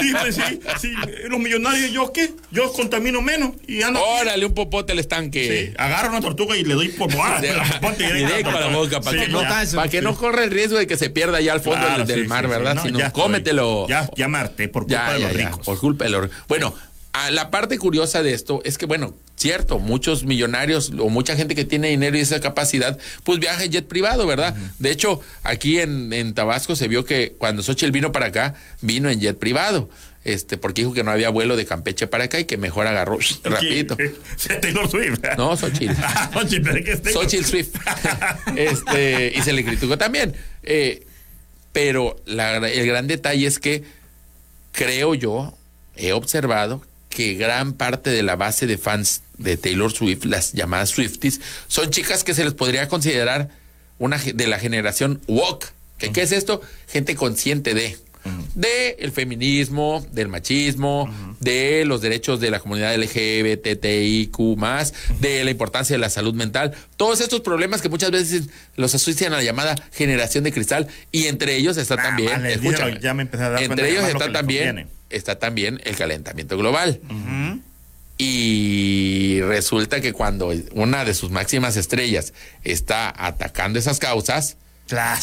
[0.00, 0.92] sí, pues sí, sí.
[1.28, 2.32] Los millonarios, ¿yo qué?
[2.50, 4.02] Yo contamino menos y ando.
[4.02, 5.68] Órale, un popote al estanque.
[5.68, 7.52] Sí, agarro una tortuga y le doy Popote
[8.14, 9.42] directo a la boca para, Sí, que no,
[9.74, 12.26] para que no corra el riesgo de que se pierda ya al fondo Claro, del,
[12.26, 12.48] mar.
[12.48, 12.74] ¿verdad?
[12.74, 13.86] No, Sino ya cómetelo.
[13.88, 15.66] Ya, harté por culpa Ya, de los ya, ricos.
[15.66, 16.74] por culpa de los Bueno,
[17.26, 21.54] a la parte curiosa de esto es que, bueno, cierto, muchos millonarios o mucha gente
[21.54, 24.54] que tiene dinero y esa capacidad, pues viaja en jet privado, ¿verdad?
[24.78, 29.08] De hecho, aquí en, en Tabasco se vio que cuando Xochitl vino para acá, vino
[29.10, 29.88] en jet privado.
[30.24, 33.18] Este, porque dijo que no había vuelo de Campeche para acá y que mejor agarró
[33.44, 33.96] rapidito.
[34.60, 35.20] Taylor Swift.
[35.38, 35.94] No, Xochitl.
[36.02, 37.76] Ah, Xochitl, Swift.
[38.56, 40.34] este, y se le criticó también.
[40.62, 41.06] Eh,
[41.72, 43.84] pero la- el gran detalle es que
[44.72, 45.56] creo yo,
[45.96, 46.82] he observado
[47.18, 51.90] que gran parte de la base de fans de Taylor Swift, las llamadas Swifties, son
[51.90, 53.48] chicas que se les podría considerar
[53.98, 55.66] una de la generación woke.
[55.98, 56.60] ¿Qué, qué es esto?
[56.86, 57.96] Gente consciente de
[58.54, 64.38] de el feminismo, del machismo, de los derechos de la comunidad LGBTIQ
[65.18, 68.44] de la importancia de la salud mental, todos estos problemas que muchas veces
[68.76, 72.52] los asocian a la llamada generación de cristal y entre ellos está Ah, también, vale,
[72.52, 74.97] escúchame, dígalo, ya me a dar entre ellos más lo está también.
[75.10, 77.00] Está también el calentamiento global.
[78.18, 82.32] Y resulta que cuando una de sus máximas estrellas
[82.64, 84.56] está atacando esas causas,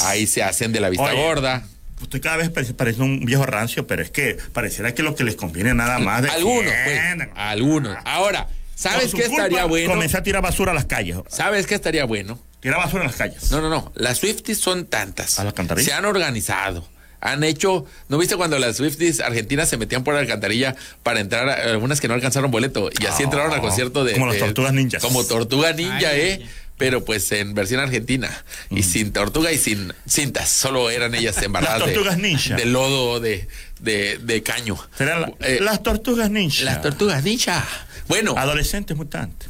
[0.01, 1.67] ahí se hacen de la vista Oye, gorda.
[2.01, 5.23] Usted cada vez parece, parece un viejo rancio, pero es que pareciera que lo que
[5.23, 7.01] les conviene nada más de Algunos, pues.
[7.35, 7.97] Algunos.
[8.05, 9.89] Ahora, ¿sabes qué estaría bueno?
[9.89, 11.17] Comencé a tirar basura a las calles.
[11.27, 12.39] ¿Sabes qué estaría bueno?
[12.61, 13.51] Tirar basura en las calles.
[13.51, 13.91] No, no, no.
[13.95, 15.37] Las Swifties son tantas.
[15.39, 15.85] ¿A la alcantarilla?
[15.85, 16.87] Se han organizado.
[17.25, 21.49] Han hecho, ¿no viste cuando las Swifties argentinas se metían por la alcantarilla para entrar,
[21.49, 24.13] a- algunas que no alcanzaron boleto y así Ah, entraron al concierto de...
[24.13, 25.01] como las de- Tortugas Ninjas.
[25.01, 26.45] Como Tortuga Ninja, Ay, ¿eh?
[26.77, 28.29] Pero pues en versión argentina.
[28.69, 30.49] Y sin tortuga y sin cintas.
[30.49, 32.55] Solo eran ellas embarradas Las de- Tortugas Ninja.
[32.57, 33.47] de, lodo de,
[33.79, 34.77] de, de caño.
[34.97, 36.63] Serán la- Eh, las tortugas ninja.
[36.65, 37.65] las tortugas ninja.
[38.07, 39.49] Bueno, Adolescentes mutantes.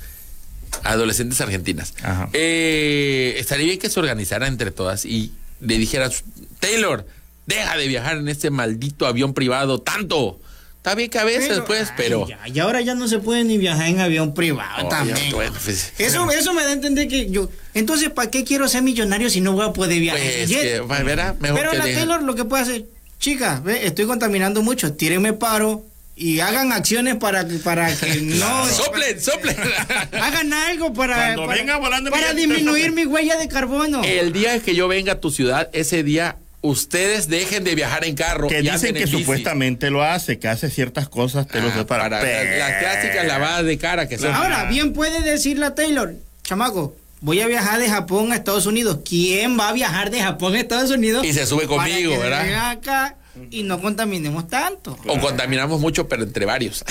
[0.84, 1.94] adolescentes argentinas.
[2.04, 2.30] Ajá.
[2.34, 6.12] Eh, estaría bien que se organizaran entre todas y le dijeran,
[6.60, 7.06] Taylor,
[7.46, 10.40] deja de viajar en este maldito avión privado tanto.
[10.78, 12.28] Está bien que a veces, pues, ay, pero...
[12.28, 15.32] ya, y ahora ya no se puede ni viajar en avión privado Oye, también.
[15.32, 17.50] bueno, pues, Eso, eso me da a entender que yo.
[17.74, 20.22] Entonces, ¿para qué quiero ser millonario si no voy a poder viajar?
[20.22, 22.86] pues, que, va, verá, mejor Pero que la deje- Taylor lo que puede hacer,
[23.20, 25.84] chica, ve, estoy contaminando mucho, tírenme paro
[26.16, 28.68] y hagan acciones para que, para que no.
[28.70, 29.58] ¡Soplen, soplen!
[30.12, 34.04] Hagan algo para, Cuando para, venga volando para mi- disminuir mi huella de carbono.
[34.04, 38.16] El día que yo venga a tu ciudad, ese día, ustedes dejen de viajar en
[38.16, 38.48] carro.
[38.48, 41.86] Que y dicen que supuestamente lo hace, que hace ciertas cosas, te lo Ah, sé
[41.86, 44.34] para, para las clásicas lavadas de cara que son...
[44.34, 46.14] Ahora, bien puede decir la Taylor,
[46.44, 49.00] chamaco, voy a viajar de Japón a Estados Unidos.
[49.08, 51.26] ¿Quién va a viajar de Japón a Estados Unidos?
[51.26, 52.44] Y se sube para conmigo, que ¿verdad?
[52.44, 53.16] venga acá
[53.52, 54.98] y no contaminemos tanto.
[55.08, 56.84] O contaminamos mucho, pero entre varios.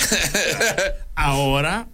[1.15, 1.87] Ahora,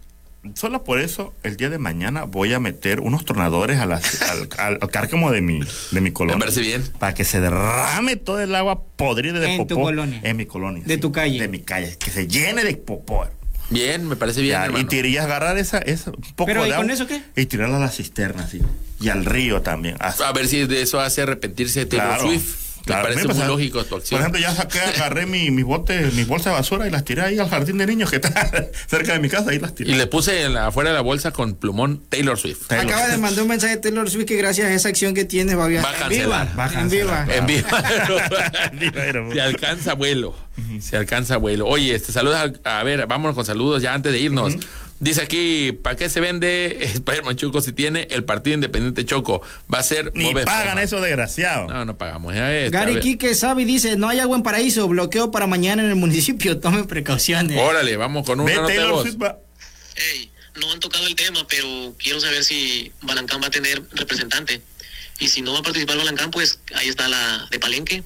[0.56, 4.50] solo por eso, el día de mañana voy a meter unos tornadores a las- al,
[4.58, 5.60] al, al cárcamo de mi,
[5.92, 6.36] de mi colonia.
[6.38, 6.84] Me parece bien.
[7.00, 9.82] Para que se derrame todo el agua podrida de En tu popó.
[9.88, 10.20] colonia.
[10.24, 10.84] En mi colonia.
[10.86, 11.40] De tu calle.
[11.40, 11.96] De mi calle.
[11.98, 13.28] Que se llene de popó.
[13.70, 16.72] Bien, me parece bien, Ya, y tirías agarrar esa, esa un poco Pero, de ¿y
[16.74, 17.22] con agua eso qué?
[17.38, 18.60] Y tirarla a la cisterna, sí.
[19.00, 19.96] Y al río también.
[20.00, 20.22] Así.
[20.24, 22.56] A ver si de eso hace arrepentirse Taylor Claro, Swift.
[22.86, 23.10] Claro.
[23.10, 24.20] Me parece muy lógico tu acción.
[24.20, 27.22] Por ejemplo, ya saqué, agarré mi- mis botes, mis bolsas de basura y las tiré
[27.22, 28.50] ahí al jardín de niños que está
[28.88, 29.52] cerca de mi casa.
[29.52, 29.92] Ahí las tiré.
[29.92, 32.68] y le puse en la, afuera de la bolsa con plumón Taylor Swift.
[32.68, 35.26] Taylor Acaba de mandar un mensaje de Taylor Swift que gracias a esa acción que
[35.26, 35.94] tienes va a viajar.
[35.94, 36.60] Va a en viva, cancelar.
[36.60, 37.28] Va a en viva.
[37.36, 37.68] En vivo.
[38.94, 40.36] Pero- Se alcanza vuelo.
[40.80, 41.66] Se alcanza vuelo.
[41.68, 44.56] Oye, este saludos a, a ver, vámonos con saludos ya antes de irnos.
[45.02, 49.42] Dice aquí, ¿para qué se vende Spider-Man Choco si tiene el Partido Independiente Choco?
[49.74, 50.60] Va a ser Ni Bob Esponja.
[50.60, 51.68] pagan eso, desgraciado.
[51.68, 52.36] No, no pagamos.
[52.36, 53.00] Ya está, a Gary.
[53.00, 56.86] Quique Sabi dice, no hay agua en paraíso, bloqueo para mañana en el municipio, tomen
[56.86, 57.60] precauciones.
[57.60, 59.08] Órale, vamos con una nota de voz.
[59.96, 64.62] Hey, no han tocado el tema, pero quiero saber si Balancán va a tener representante.
[65.20, 68.04] Y si no va a participar Balancán, pues ahí está la de Palenque.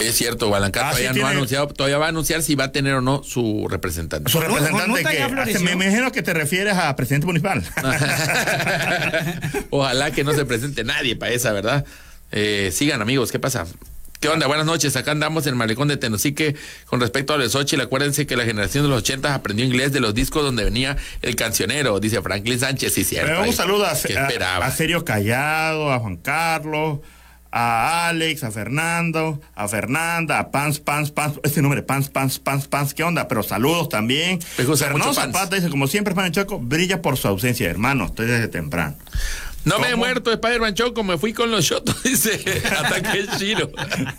[0.00, 2.54] Es cierto, Balancán Ah, todavía sí no ha tiene- anunciado, todavía va a anunciar si
[2.56, 4.30] va a tener o no su representante.
[4.30, 7.62] Su no- representante no que me imagino que te refieres a presidente municipal.
[9.70, 11.84] Ojalá que no se presente nadie para esa, ¿verdad?
[12.32, 13.66] Eh, sigan, amigos, ¿qué pasa?
[14.20, 14.46] ¿Qué onda?
[14.46, 14.96] Buenas noches.
[14.96, 16.56] Acá andamos en el malecón de Tenosique.
[16.86, 20.00] Con respecto a los Xochitl, acuérdense que la generación de los 80 aprendió inglés de
[20.00, 22.94] los discos donde venía el cancionero, dice Franklin Sánchez.
[22.94, 23.28] Sí, cierto.
[23.32, 27.00] Pero un saludo a, ¿qué a- a Serio Callado, a Juan Carlos,
[27.56, 32.66] a Alex, a Fernando, a Fernanda, a Pans, Pans, Pans, este nombre, Pans, Pans, Pans,
[32.66, 33.28] Pans, ¿qué onda?
[33.28, 34.40] Pero saludos también.
[34.66, 35.14] Gusta Fernando.
[35.14, 38.96] Zapata dice, como siempre, Pan Choco, brilla por su ausencia, hermano, estoy desde temprano.
[39.64, 42.40] No me he muerto, Spider-Man Choco, me fui con los shotos, dice
[42.78, 43.70] Ataque el Chino.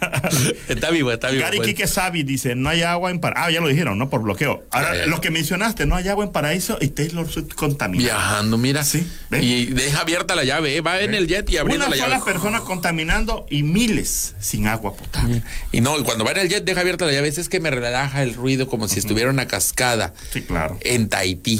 [0.67, 1.43] está vivo, está vivo.
[1.43, 1.67] Gary pues.
[1.69, 3.45] Quique Savi dice, no hay agua en Paraíso.
[3.45, 4.09] Ah, ya lo dijeron, ¿no?
[4.09, 4.63] Por bloqueo.
[4.71, 5.05] Ahora, Ya, ya.
[5.07, 8.05] lo que mencionaste, no hay agua en Paraíso y Taylor Swift contaminada.
[8.17, 8.83] Viajando, mira.
[8.83, 9.43] Sí, ¿ven?
[9.43, 10.81] Y deja abierta la llave, ¿eh?
[10.81, 12.31] va en el jet y abriendo Una la sola llave.
[12.33, 15.41] persona contaminando y miles sin agua potable.
[15.71, 17.69] Y no, y cuando va en el jet deja abierta la llave, es que me
[17.71, 20.77] relaja el ruido como si estuviera una cascada Sí, claro.
[20.81, 21.59] en Tahití.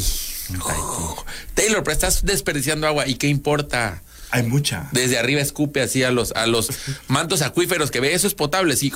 [1.54, 4.02] Taylor, pero estás desperdiciando agua y qué importa.
[4.32, 4.90] Hay mucha.
[4.92, 6.70] Desde arriba escupe así a los, a los
[7.08, 8.92] mantos acuíferos que ve, eso es potable, sí.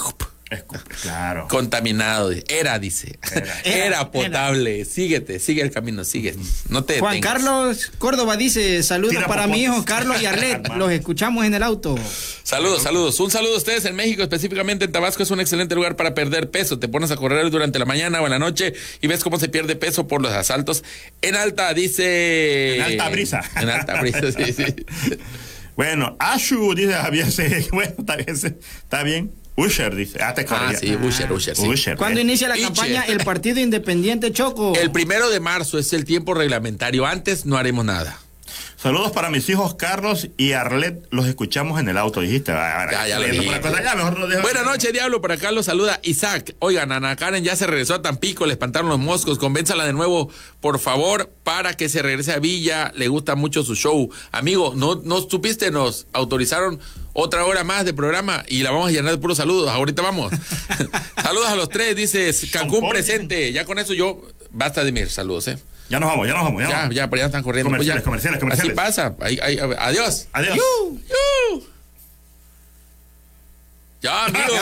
[1.01, 1.47] Claro.
[1.47, 2.31] Contaminado.
[2.47, 3.19] Era, dice.
[3.63, 4.85] Era, Era, potable.
[4.85, 6.35] Síguete, sigue el camino, sigue.
[6.69, 7.33] No te Juan detengas.
[7.33, 11.63] Carlos Córdoba dice, saludos Tira para mi hijo Carlos y Arlet, los escuchamos en el
[11.63, 11.97] auto.
[12.43, 13.19] Saludos, saludos.
[13.19, 15.23] Un saludo a ustedes en México, específicamente en Tabasco.
[15.23, 16.79] Es un excelente lugar para perder peso.
[16.79, 19.49] Te pones a correr durante la mañana o en la noche y ves cómo se
[19.49, 20.83] pierde peso por los asaltos.
[21.21, 22.77] En alta, dice.
[22.77, 23.41] En alta brisa.
[23.55, 24.63] En alta brisa, sí, sí.
[25.79, 27.25] Bueno, Ashu dice Javier,
[27.71, 29.31] bueno, está bien, está bien.
[29.59, 31.67] Usher dice, ah, te Ah, sí, Usher, Usher, sí.
[31.67, 32.23] Usher, ¿Cuándo eh.
[32.23, 32.65] inicia la Iche.
[32.67, 34.73] campaña El Partido Independiente Choco?
[34.75, 37.05] El primero de marzo es el tiempo reglamentario.
[37.05, 38.19] Antes no haremos nada.
[38.81, 42.53] Saludos para mis hijos Carlos y Arlet, los escuchamos en el auto, dijiste.
[42.53, 44.41] Ah, Ya, ya lo cosa, ya, mejor.
[44.41, 45.19] Buenas noches, Diablo.
[45.19, 46.55] Por acá los saluda Isaac.
[46.59, 49.37] Oigan, Ana Karen ya se regresó a Tampico, le espantaron los moscos.
[49.37, 50.31] Convénzala de nuevo,
[50.61, 52.93] por favor, para que se regrese a Villa.
[52.95, 54.09] Le gusta mucho su show.
[54.31, 56.79] Amigo, no, no supiste, nos autorizaron
[57.13, 59.69] otra hora más de programa y la vamos a llenar de puros saludos.
[59.69, 60.31] Ahorita vamos.
[61.23, 63.51] saludos a los tres, dice Cancún presente.
[63.51, 65.57] Ya con eso yo, basta de mis saludos, ¿eh?
[65.89, 66.61] Ya nos vamos, ya nos vamos.
[66.63, 66.95] Ya, Ya, vamos.
[66.95, 67.69] ya, pero ya están corriendo.
[67.75, 68.01] Pues ya.
[68.01, 68.77] Comerciales, comerciales, comerciales.
[68.77, 69.15] Así pasa.
[69.25, 70.27] Ahí- ahí- adiós.
[70.33, 70.55] Adiós.
[70.55, 71.63] Yu, yu.
[74.01, 74.53] Ya, amigo.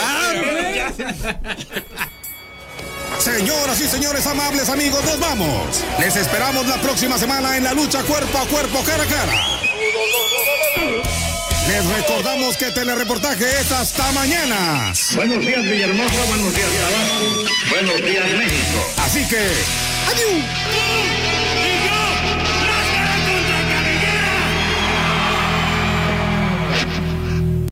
[3.20, 5.84] Señoras y señores amables amigos, nos vamos.
[5.98, 9.32] Les esperamos la próxima semana en la lucha cuerpo a cuerpo, cara a cara.
[11.68, 14.90] Les recordamos que telereportaje es hasta mañana.
[15.14, 16.24] Buenos días, Villahermosa.
[16.24, 17.44] Buenos días, Tabasco.
[17.70, 18.94] Buenos días, México.
[18.96, 19.36] Así que,
[20.10, 21.27] adiós.